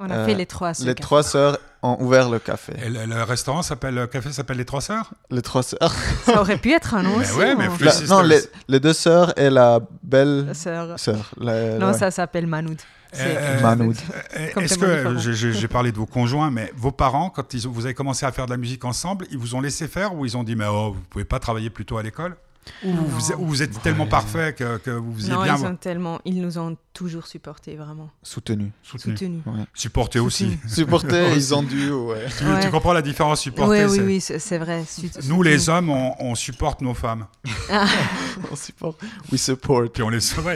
On 0.00 0.08
a 0.10 0.14
Euh, 0.18 0.26
fait 0.26 0.34
les 0.34 0.46
trois. 0.46 0.74
ce 0.74 0.84
Les 0.84 0.94
trois 0.94 1.22
sœurs 1.22 1.58
ont 1.82 1.96
ouvert 2.00 2.28
le 2.30 2.38
café. 2.38 2.72
Et 2.84 2.88
le, 2.88 3.04
le 3.06 3.22
restaurant 3.24 3.62
s'appelle, 3.62 3.94
le 3.94 4.06
café 4.06 4.30
s'appelle 4.32 4.56
Les 4.58 4.64
Trois 4.64 4.80
Sœurs? 4.80 5.10
Les 5.30 5.42
trois 5.42 5.62
sœurs. 5.62 5.92
Ça 6.24 6.40
aurait 6.40 6.58
pu 6.58 6.72
être 6.72 6.94
un 6.94 7.02
nom 7.02 7.16
Mais 7.18 7.24
aussi. 7.24 7.38
ouais, 7.38 7.54
mais 7.56 7.68
La- 7.80 8.00
non, 8.08 8.22
les, 8.22 8.40
les 8.68 8.80
deux 8.80 8.92
sœurs 8.92 9.36
et 9.38 9.50
la 9.50 9.80
belle 10.02 10.46
La 10.46 10.54
sœur. 10.54 10.98
sœur. 10.98 11.30
La- 11.40 11.78
Non, 11.78 11.88
ouais. 11.88 11.98
ça 11.98 12.10
s'appelle 12.10 12.46
Manoud. 12.46 12.78
C'est- 13.12 13.22
Euh, 13.26 13.60
Manoud. 13.62 13.96
Euh, 14.36 14.48
Comme 14.54 14.64
Est-ce 14.64 14.78
que 14.78 15.52
j'ai- 15.52 15.68
parlé 15.68 15.90
de 15.92 15.96
vos 15.96 16.06
conjoints, 16.06 16.50
mais 16.50 16.70
vos 16.76 16.92
parents, 16.92 17.30
quand 17.30 17.54
ils 17.54 17.66
vous 17.66 17.84
avez 17.86 17.94
commencé 17.94 18.26
à 18.26 18.32
faire 18.32 18.46
de 18.46 18.50
la 18.50 18.56
musique 18.58 18.84
ensemble, 18.84 19.26
ils 19.30 19.38
vous 19.38 19.54
ont 19.54 19.60
laissé 19.60 19.88
faire 19.88 20.14
ou 20.14 20.26
ils 20.26 20.36
ont 20.36 20.44
dit 20.44 20.54
mais 20.56 20.66
oh 20.68 20.92
vous 20.94 21.00
pouvez 21.10 21.24
pas 21.24 21.38
travailler 21.38 21.70
plus 21.70 21.84
tôt 21.86 21.96
à 21.98 22.02
l'école? 22.02 22.36
Ou 22.84 22.92
vous, 22.92 23.32
ou 23.38 23.46
vous 23.46 23.62
êtes 23.62 23.80
tellement 23.82 24.06
parfait 24.06 24.54
que, 24.56 24.78
que 24.78 24.90
vous 24.90 25.14
faisiez 25.14 25.32
Non, 25.32 25.42
bien 25.42 25.54
ils, 25.54 25.58
vous- 25.58 25.66
ont 25.66 25.76
tellement, 25.76 26.20
ils 26.24 26.40
nous 26.40 26.58
ont 26.58 26.76
toujours 26.92 27.26
supportés, 27.26 27.76
vraiment. 27.76 28.10
Soutenu. 28.22 28.72
soutenu. 28.82 29.12
Soutenus. 29.14 29.42
supporter 29.74 30.18
aussi. 30.20 30.58
Supporter, 30.68 31.32
ils 31.34 31.54
ont 31.54 31.62
dû, 31.62 31.90
ouais. 31.90 32.26
Tu, 32.36 32.44
Ouais. 32.44 32.60
tu 32.60 32.70
comprends 32.70 32.92
la 32.92 33.02
différence 33.02 33.38
Oui, 33.40 33.42
supporter 33.44 33.84
oui, 33.86 34.20
c'est- 34.20 34.34
oui, 34.34 34.40
c'est 34.40 34.58
vrai. 34.58 34.84
Nous 35.28 35.42
les 35.42 35.58
soutenus. 35.58 35.68
hommes, 35.68 35.90
on, 35.90 36.14
on 36.18 36.34
supporte 36.34 36.80
nos 36.80 36.94
femmes. 36.94 37.26
On 38.50 38.56
supporte. 38.56 39.00
We 39.32 39.40
support. 39.40 39.90
Puis 39.92 40.02
on 40.02 40.08
les 40.08 40.20
sauve. 40.20 40.46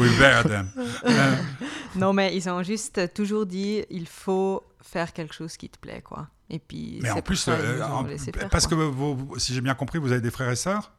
We 0.00 0.18
bear 0.18 0.42
them. 0.44 0.68
Non, 1.96 2.12
mais 2.12 2.34
ils 2.36 2.48
ont 2.48 2.62
juste 2.62 3.12
toujours 3.14 3.46
dit 3.46 3.84
il 3.90 4.06
faut 4.06 4.62
faire 4.82 5.12
quelque 5.12 5.34
chose 5.34 5.56
qui 5.56 5.68
te 5.68 5.78
plaît, 5.78 6.02
quoi. 6.02 6.28
Et 6.50 6.58
puis, 6.58 6.98
mais 7.02 7.08
c'est 7.10 7.14
en 7.18 7.20
plus, 7.20 7.36
ça, 7.36 7.52
euh, 7.52 7.82
en- 7.82 8.06
parce 8.50 8.66
quoi. 8.66 8.76
que 8.78 9.38
si 9.38 9.52
j'ai 9.52 9.60
bien 9.60 9.74
compris, 9.74 9.98
vous 9.98 10.12
avez 10.12 10.22
des 10.22 10.30
frères 10.30 10.50
et 10.50 10.56
sœurs? 10.56 10.90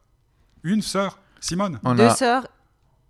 Une 0.63 0.81
sœur 0.81 1.19
Simone 1.39 1.79
On, 1.83 1.95
Deux 1.95 2.03
a- 2.05 2.15
sœurs, 2.15 2.47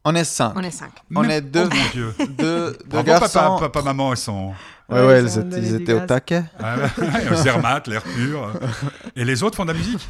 on 0.06 0.16
est 0.16 0.24
cinq. 0.24 0.54
on 0.56 0.62
est 0.64 0.72
cinq. 0.72 0.92
On 1.16 1.22
Même- 1.22 1.32
est 1.32 1.42
deux. 1.42 1.68
Oh 1.72 1.76
mon 1.76 1.90
Dieu. 1.92 2.14
Deux, 2.38 2.72
deux 2.72 2.78
Bravo, 2.86 3.06
garçons. 3.08 3.40
papa, 3.40 3.60
papa, 3.70 3.82
maman, 3.82 4.14
ils 4.14 4.18
sont. 4.18 4.54
Ouais, 4.88 5.00
Ouais, 5.02 5.06
ouais, 5.08 5.24
ils 5.24 5.38
étaient, 5.40 5.60
ils 5.60 5.76
étaient 5.76 5.94
au 5.94 6.06
taquet. 6.06 6.44
Ah, 6.60 6.76
Zermatt, 7.36 7.86
l'air 7.88 8.02
pur. 8.04 8.52
Et 9.16 9.24
les 9.26 9.44
autres 9.44 9.56
font 9.58 9.66
de 9.66 9.72
la 9.74 9.78
musique 9.78 10.08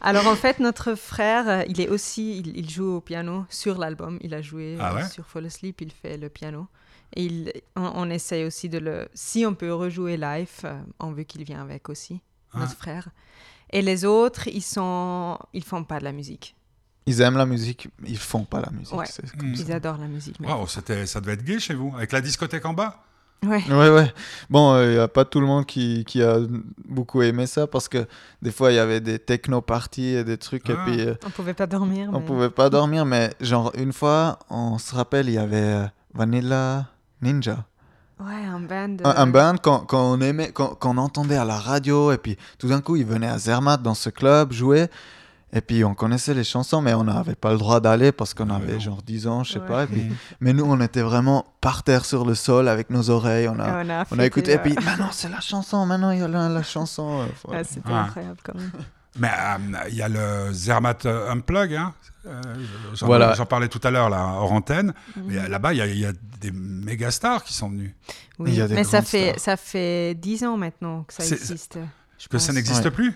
Alors 0.00 0.26
en 0.28 0.34
fait, 0.36 0.60
notre 0.60 0.94
frère, 0.94 1.64
il 1.68 1.80
est 1.80 1.88
aussi, 1.88 2.38
il, 2.38 2.56
il 2.56 2.70
joue 2.70 2.96
au 2.96 3.00
piano 3.02 3.44
sur 3.50 3.76
l'album. 3.78 4.18
Il 4.22 4.32
a 4.34 4.40
joué 4.40 4.76
Ah 4.80 4.94
ouais? 4.94 5.04
sur 5.08 5.26
Fall 5.26 5.46
Asleep, 5.46 5.80
il 5.82 5.92
fait 5.92 6.16
le 6.16 6.28
piano. 6.30 6.68
Et 7.16 7.24
il, 7.24 7.52
on, 7.76 7.90
on 7.96 8.10
essaye 8.10 8.44
aussi 8.44 8.68
de 8.68 8.78
le, 8.78 9.08
si 9.14 9.44
on 9.46 9.54
peut 9.54 9.72
rejouer 9.74 10.16
live, 10.16 10.48
euh, 10.64 10.78
on 11.00 11.12
veut 11.12 11.24
qu'il 11.24 11.42
vienne 11.44 11.60
avec 11.60 11.88
aussi, 11.90 12.20
Ah. 12.54 12.60
notre 12.60 12.76
frère. 12.76 13.08
Et 13.70 13.82
les 13.82 14.04
autres, 14.06 14.46
ils 14.48 14.62
sont, 14.62 15.38
ils 15.52 15.64
font 15.64 15.84
pas 15.84 15.98
de 15.98 16.04
la 16.04 16.12
musique. 16.12 16.54
Ils 17.08 17.20
aiment 17.22 17.36
la 17.38 17.46
musique, 17.46 17.88
ils 18.06 18.18
font 18.18 18.44
pas 18.44 18.60
la 18.60 18.70
musique. 18.70 18.94
Ouais. 18.94 19.06
c'est 19.08 19.30
comme 19.36 19.50
Mm. 19.50 19.56
ça. 19.56 19.62
Ils 19.66 19.72
adorent 19.72 19.98
la 19.98 20.06
musique. 20.08 20.36
c'était, 20.68 21.06
ça 21.06 21.20
devait 21.20 21.32
être 21.34 21.44
gay 21.44 21.58
chez 21.58 21.74
vous, 21.74 21.92
avec 21.96 22.12
la 22.12 22.20
discothèque 22.20 22.64
en 22.66 22.74
bas 22.74 23.02
Ouais. 23.46 23.62
Ouais, 23.70 23.88
ouais. 23.88 24.12
Bon, 24.50 24.82
il 24.82 24.90
n'y 24.94 24.98
a 24.98 25.06
pas 25.06 25.24
tout 25.24 25.38
le 25.38 25.46
monde 25.46 25.64
qui, 25.64 26.04
qui 26.04 26.20
a 26.24 26.38
beaucoup 26.88 27.22
aimé 27.22 27.46
ça 27.46 27.68
parce 27.68 27.88
que 27.88 28.04
des 28.42 28.50
fois, 28.50 28.72
il 28.72 28.74
y 28.74 28.78
avait 28.80 29.00
des 29.00 29.20
techno-parties 29.20 30.14
et 30.16 30.24
des 30.24 30.36
trucs 30.38 30.68
et 30.68 30.74
Ah. 30.76 30.82
puis 30.84 31.00
euh, 31.02 31.14
On 31.24 31.30
pouvait 31.30 31.54
pas 31.54 31.68
dormir. 31.68 32.10
on 32.12 32.18
mais- 32.18 32.26
pouvait 32.26 32.50
pas 32.50 32.68
dormir. 32.68 33.04
Mais 33.06 33.32
genre, 33.40 33.70
une 33.76 33.92
fois, 33.92 34.40
on 34.50 34.76
se 34.78 34.92
rappelle, 34.92 35.28
il 35.28 35.34
y 35.34 35.38
avait 35.38 35.56
euh, 35.56 35.84
Vanilla 36.14 36.86
Ninja. 37.22 37.64
Ouais, 38.18 38.44
un 38.44 38.58
band. 38.58 38.96
Un, 39.04 39.10
un 39.22 39.28
euh, 39.28 39.30
band 39.30 39.54
qu'on 39.62 39.78
qu'on 39.86 40.20
aimait, 40.20 40.50
qu'on 40.50 40.74
qu'on 40.74 40.96
entendait 40.96 41.36
à 41.36 41.44
la 41.44 41.58
radio, 41.60 42.10
et 42.10 42.18
puis 42.18 42.36
tout 42.58 42.66
d'un 42.66 42.80
coup, 42.80 42.96
ils 42.96 43.06
venaient 43.06 43.28
à 43.28 43.38
Zermatt 43.38 43.80
dans 43.80 43.94
ce 43.94 44.10
club 44.10 44.52
jouer, 44.52 44.88
et 45.52 45.60
puis 45.60 45.84
on 45.84 45.94
connaissait 45.94 46.34
les 46.34 46.44
chansons, 46.44 46.80
mais 46.82 46.94
on 46.94 47.04
n'avait 47.04 47.34
pas 47.34 47.52
le 47.52 47.58
droit 47.58 47.80
d'aller 47.80 48.12
parce 48.12 48.34
qu'on 48.34 48.50
Ah, 48.50 48.56
avait 48.56 48.74
non. 48.74 48.80
genre 48.80 49.02
10 49.02 49.26
ans, 49.26 49.44
je 49.44 49.52
sais 49.54 49.58
Ouais. 49.60 49.66
pas. 49.66 49.84
Et 49.84 49.86
puis, 49.86 50.06
mais 50.40 50.52
nous, 50.52 50.64
on 50.64 50.80
était 50.80 51.02
vraiment 51.02 51.46
par 51.60 51.82
terre 51.82 52.04
sur 52.04 52.24
le 52.26 52.34
sol 52.34 52.68
avec 52.68 52.90
nos 52.90 53.10
oreilles, 53.10 53.48
on 53.48 53.58
a, 53.58 53.84
on 53.84 53.90
a, 53.90 54.04
on 54.10 54.18
a 54.18 54.26
écouté, 54.26 54.52
et 54.52 54.58
puis 54.58 54.74
maintenant 54.84 55.08
c'est 55.12 55.28
la 55.30 55.40
chanson, 55.40 55.84
maintenant 55.86 56.10
il 56.10 56.18
y 56.20 56.22
a 56.22 56.28
la, 56.28 56.48
la 56.48 56.62
chanson. 56.62 57.20
euh, 57.22 57.26
voilà. 57.44 57.60
Ouais, 57.60 57.66
C'était 57.68 57.88
Ah. 57.92 58.04
incroyable 58.04 58.38
quand 58.44 58.54
même. 58.54 58.70
Mais 59.18 59.28
euh, 59.30 59.78
il 59.88 59.96
y 59.96 60.02
a 60.02 60.08
le 60.08 60.52
Zermatt 60.52 61.04
Unplug, 61.06 61.74
hein. 61.74 61.92
Euh, 62.26 62.40
j'en, 62.94 63.06
Voilà. 63.06 63.34
parlais 63.46 63.68
tout 63.68 63.80
à 63.82 63.90
l'heure 63.90 64.10
là, 64.10 64.34
hors 64.36 64.52
antenne. 64.52 64.92
Mais 65.16 65.40
Mhm. 65.40 65.46
là-bas, 65.48 65.72
il 65.72 65.78
y, 65.78 65.80
a- 65.80 65.86
il 65.86 65.98
y 65.98 66.04
a 66.06 66.12
des 66.40 66.50
méga 66.52 67.10
stars 67.10 67.42
qui 67.42 67.54
sont 67.54 67.70
venus. 67.70 67.94
Oui. 68.38 68.60
Mais 68.70 68.84
ça 68.84 69.00
fait, 69.02 69.30
stars. 69.30 69.40
ça 69.40 69.56
fait 69.56 70.14
10 70.14 70.44
ans 70.44 70.56
maintenant 70.58 71.04
que 71.04 71.14
ça 71.14 71.24
existe. 71.24 71.78
Que 72.30 72.38
ça 72.38 72.52
n'existe 72.52 72.84
Ouais. 72.84 72.90
plus? 72.90 73.14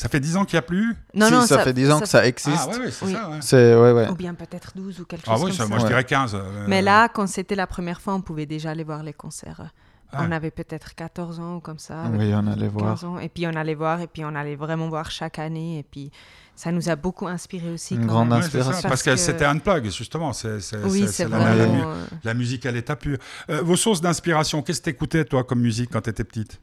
Ça 0.00 0.08
fait 0.08 0.18
10 0.20 0.36
ans 0.38 0.46
qu'il 0.46 0.54
n'y 0.56 0.60
a 0.60 0.62
plus 0.62 0.96
Non, 1.14 1.26
Si, 1.26 1.32
non, 1.32 1.42
ça, 1.46 1.58
fait 1.58 1.74
10 1.74 1.90
ans 1.90 2.00
que 2.00 2.08
ça 2.08 2.26
existe. 2.26 2.56
Ah 2.58 2.68
ouais, 2.70 2.78
ouais, 2.86 2.90
c'est 2.90 3.04
Oui. 3.04 3.12
ça. 3.12 3.28
Ouais. 3.28 3.36
C'est, 3.42 3.74
ouais, 3.74 3.92
ouais. 3.92 4.08
Ou 4.08 4.14
bien 4.14 4.32
peut-être 4.32 4.72
12 4.74 4.98
ou 5.00 5.04
quelque 5.04 5.24
Ah 5.26 5.32
chose 5.34 5.42
oui, 5.44 5.50
comme 5.50 5.56
ça, 5.58 5.62
ça. 5.64 5.68
moi 5.68 5.78
je 5.78 5.86
dirais 5.86 6.04
15. 6.04 6.34
euh, 6.34 6.64
Mais 6.68 6.80
là, 6.80 7.08
quand 7.10 7.26
c'était 7.26 7.54
la 7.54 7.66
première 7.66 8.00
fois, 8.00 8.14
on 8.14 8.22
pouvait 8.22 8.46
déjà 8.46 8.70
aller 8.70 8.82
voir 8.84 9.02
les 9.02 9.12
concerts. 9.12 9.70
Ah. 10.10 10.22
On 10.26 10.32
avait 10.32 10.50
peut-être 10.50 10.94
14 10.94 11.38
ans 11.38 11.56
ou 11.56 11.60
comme 11.60 11.78
ça. 11.78 12.04
Oui, 12.14 12.32
on 12.34 12.46
allait 12.46 12.68
15 12.68 12.72
voir. 12.72 13.04
ans. 13.04 13.18
Et 13.18 13.28
puis 13.28 13.46
on 13.46 13.54
allait 13.54 13.74
voir, 13.74 14.00
et 14.00 14.06
puis 14.06 14.24
on 14.24 14.34
allait 14.34 14.56
vraiment 14.56 14.88
voir 14.88 15.10
chaque 15.10 15.38
année. 15.38 15.80
Et 15.80 15.82
puis 15.82 16.10
ça 16.56 16.72
nous 16.72 16.88
a 16.88 16.96
beaucoup 16.96 17.26
inspiré 17.28 17.70
aussi. 17.70 17.94
Une 17.96 18.06
grande 18.06 18.30
même. 18.30 18.38
Ouais, 18.38 18.42
c'est 18.44 18.52
ça, 18.52 18.58
inspiration. 18.60 18.88
parce, 18.88 19.02
Parce 19.02 19.16
que, 19.16 19.16
c'était 19.16 19.44
Unplug, 19.44 19.84
justement. 19.90 20.32
C'est, 20.32 20.60
c'est- 20.60 20.78
Oui, 20.82 21.06
c'est- 21.08 21.28
la, 21.28 21.54
la 21.54 21.66
mu- 21.66 21.82
euh, 21.82 22.04
la 22.24 22.32
musique 22.32 22.64
à 22.64 22.72
l'état 22.72 22.96
pur. 22.96 23.18
Euh, 23.50 23.60
vos 23.60 23.76
sources 23.76 24.00
d'inspiration, 24.00 24.62
qu'est-ce 24.62 24.80
que 24.80 24.84
t'écoutais, 24.86 25.26
toi, 25.26 25.44
comme 25.44 25.60
musique, 25.60 25.90
quand 25.92 26.00
t'étais 26.00 26.24
petite? 26.24 26.58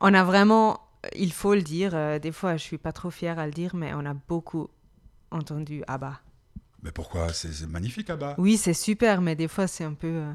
On 0.00 0.12
a 0.14 0.22
vraiment, 0.22 0.78
il 1.16 1.32
faut 1.32 1.54
le 1.54 1.62
dire, 1.62 1.94
euh, 1.94 2.18
des 2.18 2.32
fois 2.32 2.56
je 2.56 2.62
suis 2.62 2.78
pas 2.78 2.92
trop 2.92 3.10
fière 3.10 3.38
à 3.38 3.46
le 3.46 3.52
dire, 3.52 3.74
mais 3.74 3.92
on 3.94 4.04
a 4.04 4.14
beaucoup 4.14 4.68
entendu 5.30 5.82
ABBA. 5.86 6.20
Mais 6.82 6.92
pourquoi? 6.92 7.32
C'est, 7.32 7.66
magnifique, 7.66 8.08
là-bas. 8.08 8.36
Oui, 8.38 8.56
c'est 8.56 8.74
super, 8.74 9.20
mais 9.20 9.34
des 9.34 9.48
fois 9.48 9.66
c'est 9.66 9.84
un 9.84 9.94
peu. 9.94 10.06
euh, 10.06 10.32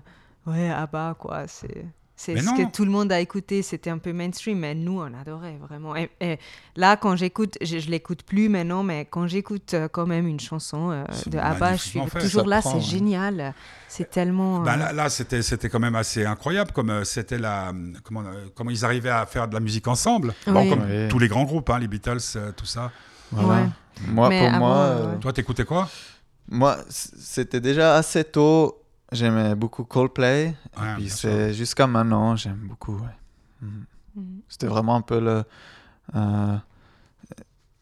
ouais, 0.47 0.69
ABBA, 0.69 1.15
quoi. 1.19 1.47
C'est. 1.47 1.85
C'est 2.15 2.37
ce 2.37 2.45
non. 2.45 2.55
que 2.55 2.71
tout 2.71 2.85
le 2.85 2.91
monde 2.91 3.11
a 3.11 3.19
écouté, 3.19 3.63
c'était 3.63 3.89
un 3.89 3.97
peu 3.97 4.13
mainstream, 4.13 4.59
mais 4.59 4.75
nous, 4.75 5.01
on 5.01 5.19
adorait 5.19 5.57
vraiment. 5.59 5.95
Et, 5.95 6.11
et 6.21 6.37
là, 6.75 6.95
quand 6.95 7.15
j'écoute, 7.15 7.57
je, 7.59 7.79
je 7.79 7.89
l'écoute 7.89 8.21
plus 8.21 8.49
maintenant, 8.49 8.83
mais 8.83 9.05
quand 9.09 9.25
j'écoute 9.25 9.73
euh, 9.73 9.87
quand 9.87 10.05
même 10.05 10.27
une 10.27 10.39
chanson 10.39 10.91
euh, 10.91 11.03
de 11.25 11.39
ABBA, 11.39 11.75
je 11.75 11.81
suis 11.81 11.99
fait. 12.07 12.19
toujours 12.19 12.45
là, 12.47 12.61
c'est 12.61 12.75
ouais. 12.75 12.81
génial. 12.81 13.55
C'est 13.87 14.11
tellement. 14.11 14.59
Ben 14.59 14.73
euh, 14.73 14.77
là, 14.77 14.93
là, 14.93 15.09
c'était, 15.09 15.41
c'était 15.41 15.69
quand 15.69 15.79
même 15.79 15.95
assez 15.95 16.23
incroyable, 16.23 16.71
comme 16.71 17.03
c'était 17.03 17.39
la, 17.39 17.73
comment, 18.03 18.23
comment 18.53 18.69
ils 18.69 18.85
arrivaient 18.85 19.09
à 19.09 19.25
faire 19.25 19.47
de 19.47 19.55
la 19.55 19.59
musique 19.59 19.87
ensemble. 19.87 20.35
Bon, 20.45 20.69
comme 20.69 20.83
Oui. 20.87 21.07
tous 21.09 21.19
les 21.19 21.27
grands 21.27 21.45
groupes, 21.45 21.69
hein, 21.71 21.79
les 21.79 21.87
Beatles, 21.87 22.19
tout 22.55 22.65
ça. 22.65 22.91
Voilà. 23.31 23.63
Ouais. 23.63 23.69
Moi, 24.07 24.29
Mais 24.29 24.49
pour 24.49 24.59
moi, 24.59 24.97
Toi, 25.19 25.33
t'écoutais 25.33 25.65
quoi? 25.65 25.89
moi, 26.47 26.77
c'était 26.89 27.59
déjà 27.59 27.95
assez 27.95 28.23
tôt. 28.23 28.82
J'aimais 29.13 29.55
beaucoup 29.55 29.83
Coldplay. 29.83 30.55
Ouais, 30.77 30.91
et 30.91 30.95
puis 30.95 31.09
c'est 31.09 31.53
jusqu'à 31.53 31.87
maintenant, 31.87 32.35
j'aime 32.35 32.67
beaucoup. 32.67 32.95
ouais. 32.97 33.15
Mhm. 33.61 33.85
mhm. 34.15 34.39
C'était 34.49 34.67
vraiment 34.67 34.95
un 34.95 35.01
peu 35.01 35.19
le. 35.19 35.43
euh, 36.15 36.57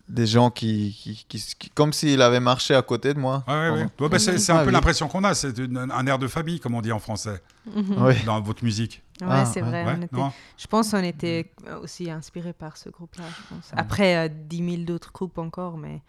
des 0.08 0.26
gens 0.28 0.50
qui, 0.52 0.94
qui, 1.00 1.26
qui- 1.28 1.56
qui- 1.58 1.70
comme 1.70 1.94
s'il 1.94 2.22
avait 2.22 2.41
marché 2.41 2.76
à 2.76 2.82
côté 2.82 3.13
de 3.13 3.20
moi. 3.20 3.46
Ouais, 3.48 3.54
ouais, 3.54 3.60
ouais. 3.70 3.70
Pendant- 3.96 4.04
Ouais, 4.04 4.10
bah, 4.10 4.20
c'est, 4.20 4.50
un 4.52 4.65
peu 4.65 4.70
l'impression 4.72 5.08
qu'on 5.08 5.24
a. 5.24 5.34
C'est 5.34 5.58
une- 5.58 5.78
un 5.78 6.06
air 6.06 6.20
de 6.20 6.28
famille, 6.28 6.60
comme 6.60 6.76
on 6.76 6.82
dit 6.82 6.91
en 6.91 7.00
français, 7.00 7.41
Mhm. 7.65 8.15
Dans 8.26 8.41
votre 8.41 8.63
musique. 8.63 9.02
Ouais, 9.22 9.28
Ah, 9.30 9.46
c'est 9.46 9.62
ouais. 9.62 9.70
vrai. 9.70 9.86
Ouais, 9.86 9.94
on 9.98 10.02
était- 10.02 10.15
non 10.17 10.32
Je 10.58 10.67
pense 10.67 10.91
qu'on 10.91 11.04
était 11.04 11.52
aussi 11.82 12.10
inspiré 12.12 12.52
par 12.52 12.76
ce 12.76 12.89
groupe-là, 12.89 13.24
je 13.30 13.56
pense. 13.56 13.72
Mm. 13.72 13.78
Après, 13.78 14.17
euh, 14.17 14.30
10 14.30 14.70
000 14.72 14.84
d'autres 14.84 15.13
groupes 15.13 15.38
encore, 15.38 15.78
mais, 15.78 16.02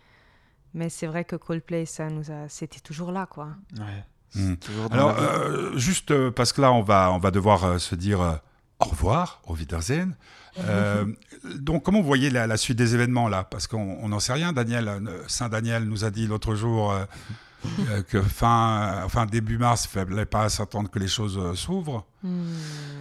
mais 0.75 0.89
c'est 0.89 1.07
vrai 1.07 1.25
que 1.25 1.37
Coldplay, 1.37 1.85
ça 1.87 2.09
nous 2.11 2.31
a... 2.33 2.49
c'était 2.49 2.81
toujours 2.81 3.13
là, 3.13 3.27
quoi. 3.27 3.51
Dans 4.35 4.89
Alors, 4.91 5.17
euh, 5.19 5.77
juste 5.77 6.11
euh, 6.11 6.31
parce 6.31 6.53
que 6.53 6.61
là, 6.63 6.73
on 6.73 6.83
va, 6.83 7.11
on 7.13 7.19
va 7.19 7.31
devoir 7.31 7.65
euh, 7.65 7.79
se 7.79 7.95
dire 7.95 8.21
euh, 8.21 8.35
au 8.81 8.87
revoir, 8.87 9.41
au 9.47 9.55
Wiedersehen. 9.55 10.15
Euh, 10.59 11.07
donc, 11.57 11.83
comment 11.83 12.01
vous 12.01 12.07
voyez 12.07 12.29
la, 12.31 12.47
la 12.47 12.57
suite 12.57 12.77
des 12.77 12.95
événements 12.95 13.29
là? 13.29 13.45
Parce 13.45 13.67
qu'on 13.67 13.99
on 14.03 14.09
n'en 14.09 14.21
sait 14.21 14.35
rien. 14.35 14.53
Daniel, 14.53 15.01
Saint 15.27 15.49
Daniel 15.49 15.85
nous 15.85 16.05
a 16.05 16.11
dit 16.11 16.27
l'autre 16.27 16.55
jour 16.55 16.93
euh, 16.93 18.03
que 18.03 18.21
fin, 18.21 19.03
enfin 19.05 19.25
début 19.25 19.57
mars, 19.57 19.89
il 19.95 19.99
ne 19.99 20.05
fallait 20.05 20.27
pas 20.27 20.49
s'attendre 20.49 20.91
que 20.91 20.99
les 20.99 21.09
choses 21.09 21.39
euh, 21.39 21.55
s'ouvrent. 21.55 22.05
Hmm. 22.23 22.43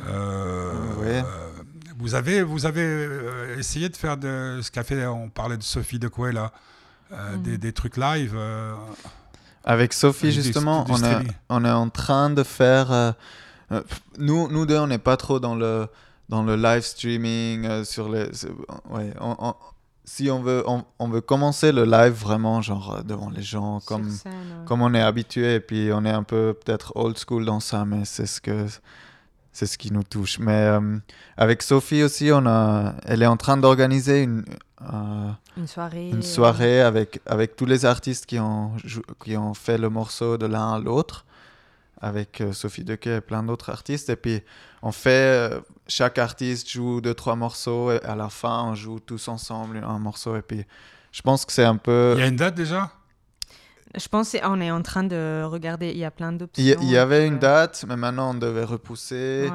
Euh, 0.07 0.71
Ouais. 1.01 1.23
euh, 1.25 1.51
vous 1.97 2.15
avez, 2.15 2.41
vous 2.41 2.65
avez 2.65 2.81
euh, 2.83 3.57
essayé 3.59 3.89
de 3.89 3.97
faire 3.97 4.17
de 4.17 4.59
ce 4.61 4.71
qu'a 4.71 4.83
fait. 4.83 5.05
On 5.05 5.29
parlait 5.29 5.57
de 5.57 5.63
Sophie 5.63 5.99
de 5.99 6.07
Coué 6.07 6.31
là, 6.31 6.51
des, 7.37 7.57
des 7.57 7.73
trucs 7.73 7.97
live. 7.97 8.33
Avec 9.63 9.93
Sophie, 9.93 10.29
du- 10.29 10.35
du 10.37 10.41
justement, 10.43 10.85
on 10.89 10.95
est, 10.95 10.97
streaming. 10.97 11.31
on 11.49 11.65
est 11.65 11.71
en 11.71 11.89
train 11.89 12.29
de 12.29 12.43
faire. 12.43 12.91
euh, 12.91 13.11
euh, 13.71 13.81
nous, 14.17 14.47
nous 14.49 14.65
deux, 14.65 14.77
on 14.79 14.87
n'est 14.87 14.97
pas 14.97 15.17
trop 15.17 15.39
dans 15.39 15.55
le, 15.55 15.87
dans 16.29 16.43
le 16.43 16.55
live 16.55 16.81
streaming. 16.81 17.65
euh, 17.65 17.83
sur 17.83 18.09
les, 18.09 18.25
ouais, 18.89 19.13
on, 19.19 19.35
on- 19.39 19.55
si 20.03 20.29
on 20.31 20.41
veut, 20.41 20.63
on, 20.67 21.07
veut 21.07 21.21
commencer 21.21 21.71
le 21.71 21.85
live 21.85 22.11
vraiment, 22.13 22.61
genre 22.61 23.01
devant 23.05 23.29
les 23.29 23.43
gens, 23.43 23.79
comme, 23.85 24.09
comme 24.65 24.81
on 24.81 24.93
est 24.95 25.01
habitué, 25.01 25.55
et 25.55 25.59
puis 25.59 25.91
on 25.93 26.03
est 26.05 26.09
un 26.11 26.23
peu 26.23 26.53
peut-être 26.65 26.91
old 26.95 27.17
school 27.17 27.45
dans 27.45 27.59
ça, 27.59 27.85
mais 27.85 28.03
c'est 28.03 28.25
ce 28.25 28.41
que 28.41 28.65
c'est 29.53 29.67
ce 29.67 29.77
qui 29.77 29.91
nous 29.93 30.03
touche. 30.03 30.39
Mais 30.39 30.51
euh, 30.53 30.97
avec 31.37 31.61
Sophie 31.61 32.03
aussi, 32.03 32.29
on 32.33 32.45
a, 32.47 32.95
elle 33.05 33.21
est 33.21 33.27
en 33.27 33.37
train 33.37 33.57
d'organiser 33.57 34.23
une, 34.23 34.43
une 35.57 35.67
soirée, 35.67 36.09
une 36.09 36.23
soirée 36.23 36.81
avec, 36.81 37.21
avec 37.25 37.55
tous 37.55 37.65
les 37.65 37.85
artistes 37.85 38.25
qui 38.25 38.39
ont, 38.39 38.73
qui 39.23 39.37
ont 39.37 39.53
fait 39.53 39.77
le 39.77 39.89
morceau 39.89 40.37
de 40.37 40.45
l'un 40.45 40.73
à 40.73 40.79
l'autre, 40.79 41.25
avec 42.01 42.43
Sophie 42.51 42.83
Dequet 42.83 43.17
et 43.17 43.21
plein 43.21 43.43
d'autres 43.43 43.69
artistes. 43.69 44.09
Et 44.09 44.15
puis 44.15 44.41
on 44.81 44.91
fait 44.91 45.51
chaque 45.91 46.17
artiste 46.17 46.69
joue 46.69 47.01
deux, 47.01 47.13
trois 47.13 47.35
morceaux 47.35 47.91
et 47.91 48.01
à 48.03 48.15
la 48.15 48.29
fin, 48.29 48.63
on 48.63 48.75
joue 48.75 48.99
tous 48.99 49.27
ensemble 49.27 49.81
un 49.85 49.99
morceau. 49.99 50.35
Et 50.35 50.41
puis, 50.41 50.65
je 51.11 51.21
pense 51.21 51.45
que 51.45 51.51
c'est 51.51 51.65
un 51.65 51.77
peu. 51.77 52.13
Il 52.15 52.21
y 52.21 52.23
a 52.23 52.27
une 52.27 52.35
date 52.35 52.55
déjà? 52.55 52.91
Je 53.95 54.07
pense 54.07 54.31
qu'on 54.31 54.61
est 54.61 54.71
en 54.71 54.81
train 54.81 55.03
de 55.03 55.43
regarder. 55.43 55.91
Il 55.91 55.97
y 55.97 56.05
a 56.05 56.11
plein 56.11 56.31
d'options. 56.31 56.63
Il 56.63 56.89
y, 56.89 56.97
avait 56.97 57.27
une 57.27 57.39
date, 57.39 57.83
mais 57.87 57.97
maintenant 57.97 58.31
on 58.31 58.33
devait 58.33 58.63
repousser. 58.63 59.51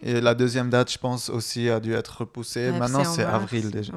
Et 0.00 0.20
la 0.20 0.34
deuxième 0.34 0.70
date, 0.70 0.92
je 0.92 0.98
pense 0.98 1.28
aussi, 1.28 1.68
a 1.68 1.80
dû 1.80 1.92
être 1.92 2.20
repoussée. 2.20 2.70
maintenant, 2.70 3.04
c'est 3.04 3.24
avril 3.24 3.70
déjà. 3.70 3.92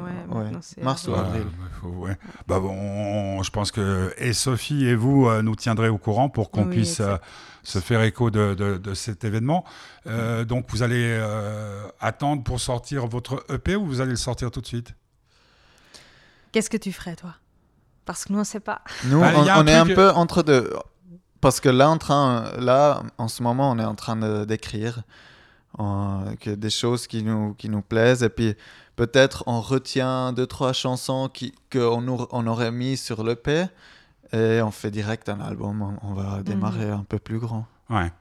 Mars 0.81 1.07
ou 1.07 1.13
avril. 1.13 1.45
Bah 2.47 2.59
bon, 2.59 3.43
je 3.43 3.49
pense 3.51 3.71
que 3.71 4.13
et 4.17 4.33
Sophie 4.33 4.85
et 4.85 4.95
vous 4.95 5.27
euh, 5.27 5.41
nous 5.41 5.55
tiendrez 5.55 5.89
au 5.89 5.97
courant 5.97 6.29
pour 6.29 6.51
qu'on 6.51 6.65
puisse 6.65 6.99
euh, 6.99 7.17
se 7.63 7.79
faire 7.79 8.01
écho 8.01 8.31
de, 8.31 8.53
de, 8.55 8.93
cet 8.93 9.23
événement. 9.23 9.63
Euh, 10.07 10.43
donc, 10.43 10.65
vous 10.69 10.81
allez 10.81 11.19
attendre 11.99 12.43
pour 12.43 12.59
sortir 12.59 13.07
votre 13.07 13.45
EP 13.49 13.75
ou 13.75 13.85
vous 13.85 14.01
allez 14.01 14.11
le 14.11 14.17
sortir 14.17 14.49
tout 14.49 14.61
de 14.61 14.67
suite? 14.67 14.93
Qu'est-ce 16.51 16.69
que 16.69 16.77
tu 16.77 16.91
ferais, 16.91 17.15
toi? 17.15 17.35
Parce 18.05 18.25
que 18.25 18.33
nous, 18.33 18.39
on 18.39 18.41
ne 18.41 18.45
sait 18.45 18.59
pas. 18.59 18.81
Nous, 19.05 19.19
bah, 19.19 19.31
on, 19.35 19.67
est 19.67 19.73
un 19.73 19.85
peu 19.85 20.09
entre 20.09 20.41
deux. 20.41 20.73
Parce 21.39 21.59
que 21.59 21.69
là, 21.69 21.89
en, 21.89 21.97
train, 21.97 22.51
là, 22.59 23.03
en 23.17 23.27
ce 23.27 23.43
moment, 23.43 23.71
on 23.71 23.79
est 23.79 23.85
en 23.85 23.95
train 23.95 24.45
d'écrire 24.45 25.03
que 25.77 26.55
des 26.55 26.69
choses 26.69 27.07
qui 27.07 27.23
nous, 27.23 27.53
qui 27.53 27.69
nous 27.69 27.81
plaisent. 27.81 28.23
Et 28.23 28.29
puis 28.29 28.55
peut-être 28.95 29.43
on 29.47 29.61
retient 29.61 30.33
deux, 30.33 30.47
trois 30.47 30.73
chansons 30.73 31.29
qu'on 31.71 32.27
on 32.31 32.47
aurait 32.47 32.71
mis 32.71 32.97
sur 32.97 33.23
l'EP 33.23 33.65
et 34.33 34.61
on 34.61 34.71
fait 34.71 34.91
direct 34.91 35.29
un 35.29 35.39
album. 35.39 35.97
On, 36.01 36.13
va 36.13 36.43
démarrer 36.43 36.87
mhm. 36.87 36.99
un 36.99 37.05
peu 37.07 37.19
plus 37.19 37.39
grand. 37.39 37.65
Ouais. 37.89 38.11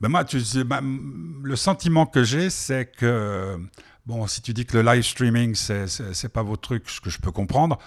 Ben 0.00 0.08
moi, 0.08 0.24
tu, 0.24 0.38
bah, 0.64 0.80
le 0.82 1.56
sentiment 1.56 2.06
que 2.06 2.22
j'ai, 2.22 2.50
c'est 2.50 2.86
que, 2.86 3.58
bon, 4.06 4.26
si 4.26 4.42
tu 4.42 4.52
dis 4.52 4.64
que 4.64 4.76
le 4.76 4.82
live 4.82 5.02
streaming, 5.02 5.54
c'est 5.54 6.28
pas 6.32 6.42
votre 6.42 6.62
truc, 6.62 6.88
ce 6.88 7.00
que 7.00 7.10
je 7.10 7.18
peux 7.18 7.32
comprendre, 7.32 7.78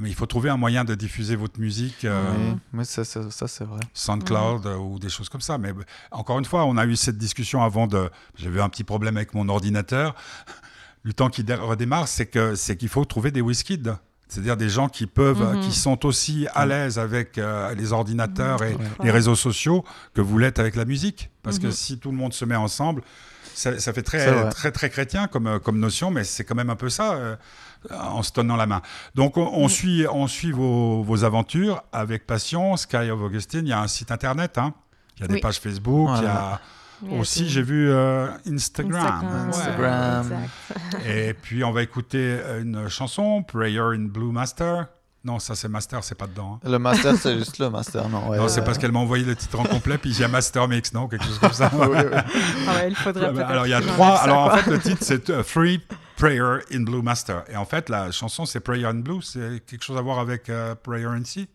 mais 0.00 0.08
il 0.08 0.14
faut 0.14 0.26
trouver 0.26 0.48
un 0.48 0.56
moyen 0.56 0.84
de 0.84 0.94
diffuser 0.94 1.36
votre 1.36 1.60
musique. 1.60 2.04
Euh, 2.04 2.22
oui, 2.36 2.58
mais 2.72 2.84
ça, 2.84 3.04
ça, 3.04 3.48
c'est 3.48 3.64
vrai. 3.64 3.80
SoundCloud 3.94 4.66
euh, 4.66 4.76
ou 4.76 4.98
des 4.98 5.08
choses 5.08 5.28
comme 5.28 5.40
ça. 5.40 5.58
Mais 5.58 5.72
encore 6.10 6.38
une 6.38 6.44
fois, 6.44 6.64
on 6.64 6.76
a 6.76 6.86
eu 6.86 6.96
cette 6.96 7.18
discussion 7.18 7.62
avant 7.62 7.86
de. 7.86 8.08
J'avais 8.36 8.60
un 8.60 8.68
petit 8.68 8.84
problème 8.84 9.16
avec 9.16 9.34
mon 9.34 9.48
ordinateur. 9.48 10.14
Le 11.04 11.12
temps 11.12 11.30
qui 11.30 11.42
redémarre, 11.42 12.06
c'est 12.06 12.26
que 12.26 12.54
c'est 12.54 12.76
qu'il 12.76 12.88
faut 12.88 13.04
trouver 13.04 13.32
des 13.32 13.40
WizKids. 13.40 13.90
C'est-à-dire 14.28 14.56
des 14.56 14.68
gens 14.68 14.88
qui 14.88 15.06
peuvent, 15.06 15.56
mhm. 15.56 15.60
qui 15.60 15.72
sont 15.72 16.06
aussi 16.06 16.46
à 16.54 16.64
l'aise 16.64 16.98
avec 16.98 17.38
les 17.76 17.92
ordinateurs 17.92 18.62
et 18.62 18.76
les 19.02 19.10
réseaux 19.10 19.34
sociaux 19.34 19.84
que 20.14 20.22
vous 20.22 20.38
l'êtes 20.38 20.58
avec 20.58 20.74
la 20.76 20.84
musique. 20.84 21.28
Parce 21.42 21.58
que 21.58 21.66
mhm. 21.66 21.72
si 21.72 21.98
tout 21.98 22.12
le 22.12 22.16
monde 22.16 22.32
se 22.32 22.44
met 22.44 22.54
ensemble, 22.54 23.02
ça, 23.54 23.78
ça 23.78 23.92
fait 23.92 24.02
très, 24.02 24.50
très, 24.50 24.72
très 24.72 24.90
chrétien 24.90 25.26
comme, 25.26 25.60
comme 25.60 25.78
notion, 25.78 26.10
mais 26.10 26.24
c'est 26.24 26.44
quand 26.44 26.54
même 26.54 26.70
un 26.70 26.76
peu 26.76 26.88
ça. 26.88 27.14
Euh, 27.14 27.36
en 27.90 28.22
se 28.22 28.32
tenant 28.32 28.56
la 28.56 28.66
main. 28.66 28.80
Donc 29.14 29.36
on, 29.36 29.68
suit, 29.68 30.06
on 30.08 30.28
suit 30.28 30.52
vos, 30.52 31.24
aventures 31.24 31.82
avec 31.92 32.26
passion. 32.26 32.76
Sky 32.76 33.10
of 33.10 33.20
Augustine, 33.20 33.66
il 33.66 33.70
y 33.70 33.72
a 33.72 33.80
un 33.80 33.88
site 33.88 34.12
internet, 34.12 34.58
hein. 34.58 34.74
il 35.16 35.22
y 35.22 35.24
a 35.24 35.28
des 35.28 35.40
pages 35.40 35.58
Facebook, 35.58 36.10
il 36.18 36.24
y 36.24 36.26
a 36.26 36.60
aussi, 37.10 37.48
j'ai 37.48 37.62
vu 37.62 37.90
euh, 37.90 38.28
Instagram. 38.46 39.48
Instagram. 39.48 40.46
Et 41.04 41.34
puis 41.34 41.64
on 41.64 41.72
va 41.72 41.82
écouter 41.82 42.38
une 42.60 42.88
chanson, 42.88 43.42
Prayer 43.42 43.80
in 43.80 44.06
Blue 44.06 44.30
Master. 44.30 44.86
Non, 45.24 45.38
ça 45.38 45.54
c'est 45.54 45.68
master, 45.68 46.02
c'est 46.02 46.16
pas 46.16 46.26
dedans. 46.26 46.58
Hein. 46.64 46.68
Le 46.68 46.78
master, 46.78 47.14
c'est 47.16 47.38
juste 47.38 47.58
le 47.58 47.70
master, 47.70 48.08
non. 48.08 48.34
non, 48.34 48.48
c'est 48.48 48.64
parce 48.64 48.76
qu'elle 48.78 48.90
m'a 48.90 48.98
envoyé 48.98 49.24
le 49.24 49.36
titre 49.36 49.60
en 49.60 49.64
complet, 49.64 49.96
puis 49.96 50.12
j'ai 50.12 50.26
master 50.26 50.66
mix, 50.66 50.92
non, 50.92 51.06
quelque 51.06 51.24
chose 51.24 51.38
comme 51.38 51.52
ça. 51.52 51.70
Ah 52.68 52.86
il 52.86 52.94
faudrait 52.94 53.26
alors 53.26 53.66
il 53.66 53.70
y 53.70 53.74
a 53.74 53.80
trois. 53.80 54.16
Alors 54.18 54.46
en 54.46 54.50
fait, 54.56 54.70
le 54.70 54.80
titre 54.80 54.98
c'est 55.00 55.30
euh, 55.30 55.42
Free 55.42 55.80
Prayer 56.16 56.58
in 56.72 56.82
Blue 56.82 57.02
Master. 57.02 57.44
Et 57.48 57.56
en 57.56 57.64
fait, 57.64 57.88
la 57.88 58.10
chanson 58.10 58.46
c'est 58.46 58.60
Prayer 58.60 58.86
in 58.86 58.94
Blue. 58.94 59.22
C'est 59.22 59.62
quelque 59.66 59.82
chose 59.82 59.96
à 59.96 60.00
voir 60.00 60.18
avec 60.18 60.48
euh, 60.48 60.74
Prayer 60.74 61.06
in 61.06 61.24
Sea? 61.24 61.48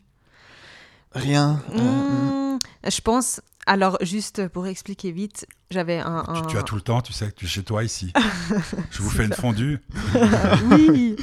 Rien. 1.13 1.61
Hmm, 1.73 2.57
je 2.87 3.01
pense. 3.01 3.41
Alors, 3.65 3.97
juste 4.01 4.47
pour 4.47 4.65
expliquer 4.67 5.11
vite, 5.11 5.45
j'avais 5.71 5.99
un, 5.99 6.23
Tu, 6.47 6.57
as 6.57 6.63
tout 6.63 6.75
le 6.75 6.81
temps, 6.81 7.01
tu 7.01 7.11
sais, 7.11 7.31
tu 7.33 7.45
es 7.45 7.47
chez 7.47 7.63
toi 7.63 7.83
ici. 7.83 8.13
je 8.91 9.01
vous 9.01 9.09
fais 9.09 9.25
une 9.25 9.33
fondue. 9.33 9.79
oui. 10.71 11.17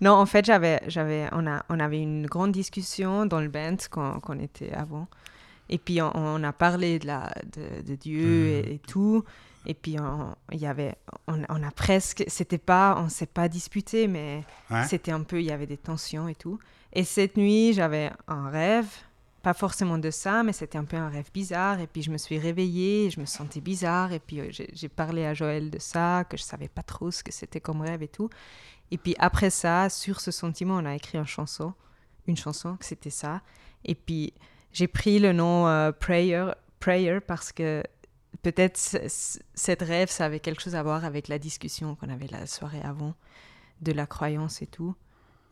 Non, 0.00 0.12
en 0.12 0.26
fait, 0.26 0.44
j'avais, 0.44 0.80
j'avais, 0.86 1.28
on, 1.32 1.46
a, 1.46 1.64
on 1.68 1.80
avait 1.80 2.00
une 2.00 2.26
grande 2.26 2.52
discussion 2.52 3.26
dans 3.26 3.40
le 3.40 3.48
band 3.48 3.76
quand, 3.90 4.20
on 4.28 4.38
était 4.38 4.72
avant. 4.72 5.08
Et 5.68 5.78
puis, 5.78 6.00
on, 6.02 6.44
a 6.44 6.52
parlé 6.52 6.98
de, 6.98 7.06
la, 7.06 7.32
de, 7.84 7.94
Dieu 7.94 8.62
mhm. 8.62 8.72
et, 8.72 8.80
tout. 8.86 9.24
Et 9.66 9.74
puis, 9.74 9.96
il 10.52 10.58
y 10.58 10.66
avait, 10.66 10.94
on, 11.26 11.42
a 11.42 11.70
presque, 11.70 12.24
c'était 12.28 12.58
pas, 12.58 12.96
on 12.98 13.08
s'est 13.08 13.26
pas 13.26 13.48
disputé, 13.48 14.08
mais 14.08 14.44
c'était 14.86 15.12
un 15.12 15.22
peu, 15.22 15.40
il 15.40 15.46
y 15.46 15.52
avait 15.52 15.66
des 15.66 15.78
tensions 15.78 16.28
et 16.28 16.34
tout. 16.34 16.58
Et 16.92 17.04
cette 17.04 17.36
nuit, 17.36 17.72
j'avais 17.72 18.10
un 18.28 18.50
rêve, 18.50 18.86
pas 19.42 19.52
forcément 19.52 19.98
de 19.98 20.10
ça, 20.10 20.42
mais 20.42 20.52
c'était 20.52 20.78
un 20.78 20.84
peu 20.84 20.96
un 20.96 21.08
rêve 21.08 21.28
bizarre. 21.32 21.80
Et 21.80 21.86
puis, 21.86 22.02
je 22.02 22.10
me 22.10 22.18
suis 22.18 22.38
réveillée, 22.38 23.10
je 23.10 23.20
me 23.20 23.26
sentais 23.26 23.60
bizarre. 23.60 24.12
Et 24.12 24.20
puis, 24.20 24.40
euh, 24.40 24.48
j'ai 24.50 24.88
parlé 24.88 25.26
à 25.26 25.34
Joël 25.34 25.70
de 25.70 25.78
ça, 25.78 26.24
que 26.28 26.36
je 26.36 26.42
savais 26.42 26.68
pas 26.68 26.82
trop 26.82 27.10
ce 27.10 27.22
que 27.22 27.32
c'était 27.32 27.60
comme 27.60 27.80
rêve 27.80 28.02
et 28.02 28.08
tout. 28.08 28.30
Et 28.90 28.98
puis 28.98 29.14
après 29.18 29.50
ça, 29.50 29.88
sur 29.88 30.20
ce 30.20 30.30
sentiment, 30.30 30.76
on 30.76 30.84
a 30.84 30.94
écrit 30.94 31.18
une 31.18 31.26
chanson, 31.26 31.74
une 32.26 32.36
chanson, 32.36 32.76
que 32.76 32.84
c'était 32.84 33.10
ça. 33.10 33.40
Et 33.84 33.94
puis 33.94 34.32
j'ai 34.72 34.88
pris 34.88 35.18
le 35.18 35.32
nom 35.32 35.66
euh, 35.66 35.92
Prayer, 35.92 36.46
Prayer 36.80 37.20
parce 37.20 37.52
que 37.52 37.82
peut-être 38.42 38.76
cette 38.76 39.82
rêve, 39.82 40.10
ça 40.10 40.26
avait 40.26 40.40
quelque 40.40 40.62
chose 40.62 40.74
à 40.74 40.82
voir 40.82 41.04
avec 41.04 41.28
la 41.28 41.38
discussion 41.38 41.94
qu'on 41.96 42.08
avait 42.08 42.26
la 42.26 42.46
soirée 42.46 42.82
avant, 42.82 43.14
de 43.80 43.92
la 43.92 44.06
croyance 44.06 44.62
et 44.62 44.66
tout. 44.66 44.94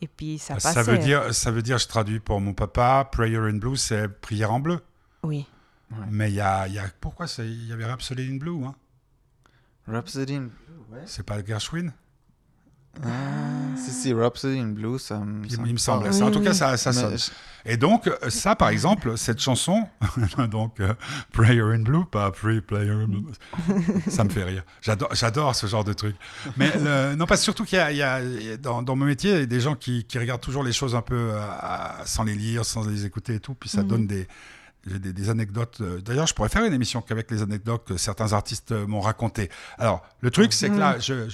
Et 0.00 0.08
puis 0.08 0.38
ça 0.38 0.54
passait. 0.54 0.72
Ça 0.72 0.82
veut 0.82 0.98
dire, 0.98 1.32
ça 1.32 1.50
veut 1.50 1.62
dire 1.62 1.78
je 1.78 1.86
traduis 1.86 2.20
pour 2.20 2.40
mon 2.40 2.54
papa, 2.54 3.08
Prayer 3.10 3.38
in 3.38 3.58
Blue, 3.58 3.76
c'est 3.76 4.08
prière 4.08 4.52
en 4.52 4.60
bleu. 4.60 4.80
Oui. 5.22 5.46
Mais 6.10 6.30
il 6.30 6.34
y 6.34 6.40
a, 6.40 6.66
y 6.68 6.78
a, 6.78 6.84
pourquoi 7.00 7.26
il 7.38 7.66
y 7.66 7.72
avait 7.72 7.84
Rhapsody 7.84 8.28
in 8.30 8.36
Blue 8.36 8.64
hein? 8.64 8.74
Rhapsody 9.86 10.34
in 10.34 10.40
Blue, 10.42 10.78
ouais. 10.90 11.02
C'est 11.06 11.24
pas 11.24 11.44
Gershwin? 11.44 11.92
Ah, 13.02 13.08
si, 13.76 13.90
si, 13.90 14.12
Rhapsody 14.12 14.58
in 14.58 14.68
Blue, 14.68 14.98
ça, 14.98 15.22
il, 15.48 15.72
me 15.72 15.78
semble. 15.78 16.08
En 16.22 16.30
tout 16.30 16.42
cas, 16.42 16.52
ça, 16.52 16.76
ça 16.76 16.92
sonne. 16.92 17.16
Et 17.64 17.76
donc, 17.76 18.06
euh, 18.06 18.28
ça, 18.28 18.54
par 18.54 18.68
exemple, 18.68 19.16
cette 19.16 19.40
chanson, 19.40 19.88
donc 20.50 20.78
euh, 20.80 20.92
Prayer 21.32 21.62
in 21.62 21.80
Blue, 21.80 22.04
pas 22.04 22.30
Free 22.32 22.60
Player 22.60 22.90
in 22.90 23.06
Blue, 23.06 23.24
ça 24.08 24.24
me 24.24 24.28
fait 24.28 24.44
rire. 24.44 24.64
J'adore 24.82 25.54
ce 25.54 25.66
genre 25.66 25.84
de 25.84 25.94
truc. 25.94 26.16
Mais 26.56 26.70
non, 27.16 27.24
pas 27.24 27.36
surtout 27.36 27.64
qu'il 27.64 27.78
y, 27.78 28.02
a, 28.02 28.20
dans, 28.58 28.82
mon 28.84 29.06
métier, 29.06 29.30
il 29.30 29.38
y 29.38 29.42
a 29.42 29.46
des 29.46 29.60
gens 29.60 29.74
qui, 29.74 30.04
regardent 30.14 30.42
toujours 30.42 30.62
les 30.62 30.72
choses 30.72 30.94
un 30.94 31.02
peu 31.02 31.30
euh, 31.32 31.40
sans 32.04 32.24
les 32.24 32.34
lire, 32.34 32.64
sans 32.64 32.86
les 32.86 33.06
écouter 33.06 33.36
et 33.36 33.40
tout, 33.40 33.54
puis 33.54 33.70
ça 33.70 33.82
mhm. 33.82 33.88
donne 33.88 34.06
des, 34.06 34.28
j'ai 34.86 34.98
des, 34.98 35.30
anecdotes. 35.30 35.78
Euh, 35.80 36.00
d'ailleurs, 36.00 36.26
je 36.26 36.34
pourrais 36.34 36.48
faire 36.48 36.64
une 36.64 36.72
émission 36.72 37.02
qu'avec 37.02 37.30
les 37.30 37.42
anecdotes 37.42 37.84
que 37.84 37.96
certains 37.96 38.32
artistes 38.32 38.72
euh, 38.72 38.86
m'ont 38.86 39.00
racontées. 39.00 39.48
Alors, 39.78 40.02
le 40.20 40.30
truc, 40.30 40.52
c'est 40.52 40.70
que 40.70 40.76
là, 40.76 40.98
je, 40.98 41.28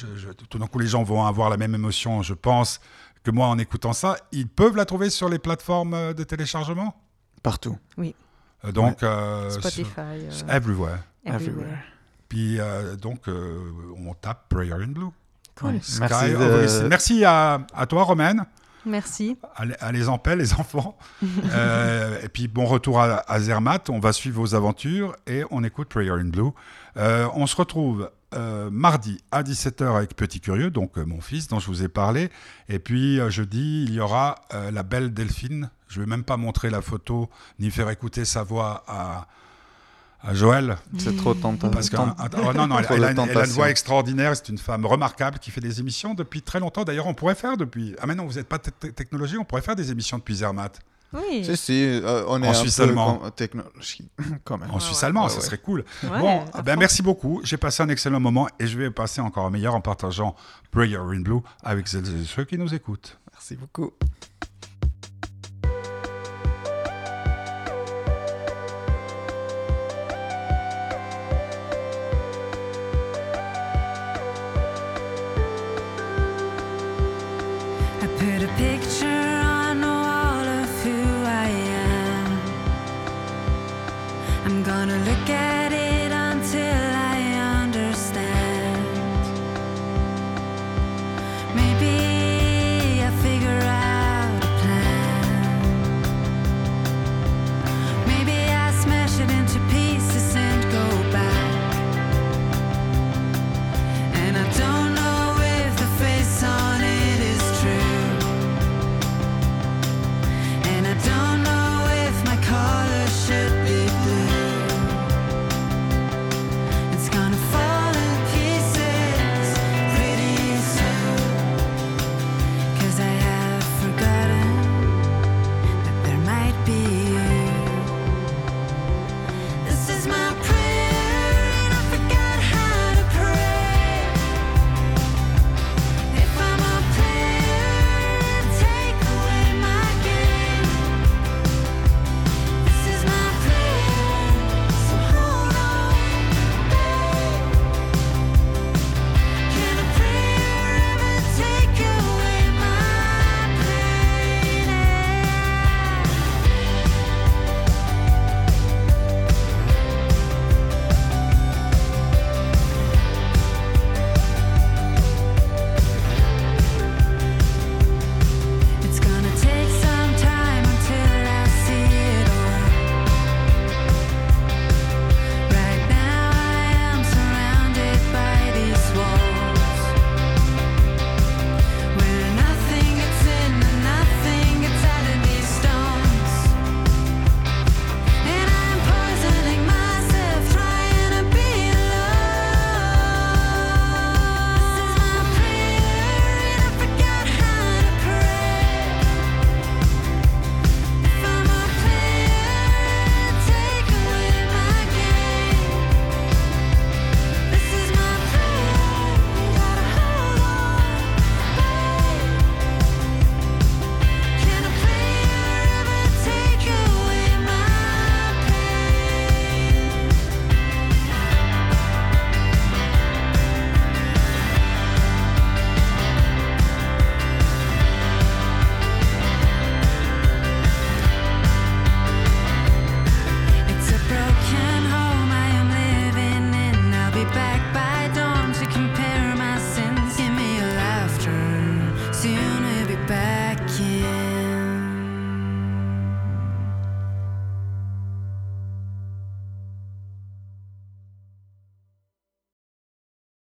tout 0.50 0.58
d'un 0.58 0.66
coup, 0.66 0.78
les 0.78 0.86
gens 0.86 1.02
vont 1.02 1.24
avoir 1.24 1.48
la 1.48 1.56
même 1.56 1.74
émotion, 1.74 2.22
je 2.22 2.34
pense, 2.34 2.80
que 3.22 3.30
moi 3.30 3.46
en 3.46 3.58
écoutant 3.58 3.92
ça. 3.92 4.16
Ils 4.32 4.48
peuvent 4.48 4.76
la 4.76 4.84
trouver 4.84 5.10
sur 5.10 5.28
les 5.28 5.38
plateformes 5.38 5.94
euh, 5.94 6.12
de 6.12 6.24
téléchargement? 6.24 6.94
Partout. 7.42 7.78
Oui. 7.96 8.14
donc, 8.72 8.98
Spotify. 9.50 10.26
everywhere. 10.48 10.98
everywhere. 11.24 11.78
Puis, 12.28 12.58
donc, 13.00 13.28
on 13.28 14.12
tape 14.14 14.48
Prayer 14.48 14.72
in 14.72 14.88
Blue. 14.88 15.10
Cool. 15.54 15.80
Merci, 16.00 16.84
Merci 16.88 17.24
à, 17.24 17.64
à 17.72 17.86
toi, 17.86 18.02
Romaine. 18.02 18.44
Merci. 18.86 19.36
Allez 19.80 20.08
en 20.08 20.18
paix, 20.18 20.36
les 20.36 20.54
enfants. 20.60 20.96
Euh, 21.52 22.20
et 22.22 22.28
puis, 22.28 22.48
bon 22.48 22.64
retour 22.64 23.00
à, 23.00 23.40
Zermatt. 23.40 23.90
On 23.90 23.98
va 23.98 24.12
suivre 24.12 24.40
vos 24.40 24.54
aventures 24.54 25.14
et 25.26 25.44
on 25.50 25.64
écoute 25.64 25.88
Prayer 25.88 26.10
in 26.10 26.26
Blue. 26.26 26.50
Euh, 26.96 27.28
on 27.34 27.46
se 27.46 27.56
retrouve 27.56 28.10
euh, 28.34 28.70
mardi 28.70 29.20
à 29.30 29.42
17h 29.42 29.96
avec 29.96 30.16
Petit 30.16 30.40
Curieux, 30.40 30.70
donc 30.70 30.96
mon 30.96 31.20
fils 31.20 31.48
dont 31.48 31.58
je 31.58 31.66
vous 31.66 31.82
ai 31.82 31.88
parlé. 31.88 32.30
Et 32.68 32.78
puis, 32.78 33.18
jeudi, 33.30 33.84
il 33.88 33.94
y 33.94 34.00
aura 34.00 34.36
la 34.72 34.82
belle 34.82 35.12
Delphine. 35.12 35.70
Je 35.88 36.00
ne 36.00 36.04
vais 36.04 36.10
même 36.10 36.24
pas 36.24 36.36
montrer 36.36 36.70
la 36.70 36.82
photo 36.82 37.30
ni 37.58 37.70
faire 37.70 37.88
écouter 37.90 38.24
sa 38.24 38.42
voix 38.42 38.84
à, 38.86 39.26
Joël. 40.34 40.76
C'est 40.98 41.16
trop 41.16 41.34
tentant. 41.34 41.70
Parce 41.70 41.90
que, 41.90 41.96
oh 41.96 42.52
non, 42.54 42.66
non, 42.66 42.78
elle, 42.90 43.04
a, 43.04 43.10
une 43.12 43.50
voix 43.50 43.70
extraordinaire. 43.70 44.36
C'est 44.36 44.48
une 44.48 44.58
femme 44.58 44.86
remarquable 44.86 45.38
qui 45.38 45.50
fait 45.50 45.60
des 45.60 45.80
émissions 45.80 46.14
depuis 46.14 46.42
très 46.42 46.60
longtemps. 46.60 46.84
D'ailleurs, 46.84 47.06
on 47.06 47.14
pourrait 47.14 47.34
faire 47.34 47.56
depuis. 47.56 47.94
Ah, 48.00 48.06
mais 48.06 48.14
non, 48.14 48.26
vous 48.26 48.34
n'êtes 48.34 48.48
pas 48.48 48.58
technologie, 48.58 49.38
on 49.38 49.44
pourrait 49.44 49.62
faire 49.62 49.76
des 49.76 49.90
émissions 49.90 50.18
depuis 50.18 50.36
Zermatt. 50.36 50.80
Oui. 51.12 51.42
Si, 51.42 51.56
si, 51.56 51.84
euh, 51.84 52.24
on 52.28 52.42
est 52.42 52.48
en 52.48 52.54
Suisse 52.54 52.78
allemand. 52.80 53.30
technologie, 53.30 54.10
quand 54.44 54.58
même. 54.58 54.70
En 54.70 54.78
Suisse 54.78 55.02
allemand, 55.02 55.28
ça 55.28 55.40
serait 55.40 55.58
cool. 55.58 55.84
bon, 56.02 56.44
ben, 56.64 56.78
merci 56.78 57.02
beaucoup. 57.02 57.40
J'ai 57.44 57.56
passé 57.56 57.82
un 57.82 57.88
excellent 57.88 58.20
moment 58.20 58.46
et 58.58 58.66
je 58.66 58.78
vais 58.78 58.90
passer 58.90 59.20
encore 59.22 59.46
un 59.46 59.50
meilleur 59.50 59.74
en 59.74 59.80
partageant 59.80 60.36
Prayer 60.70 60.98
in 60.98 61.20
Blue 61.20 61.40
avec 61.62 61.88
ceux 61.88 62.44
qui 62.44 62.58
nous 62.58 62.74
écoutent. 62.74 63.18
Merci 63.32 63.56
beaucoup. 63.56 63.92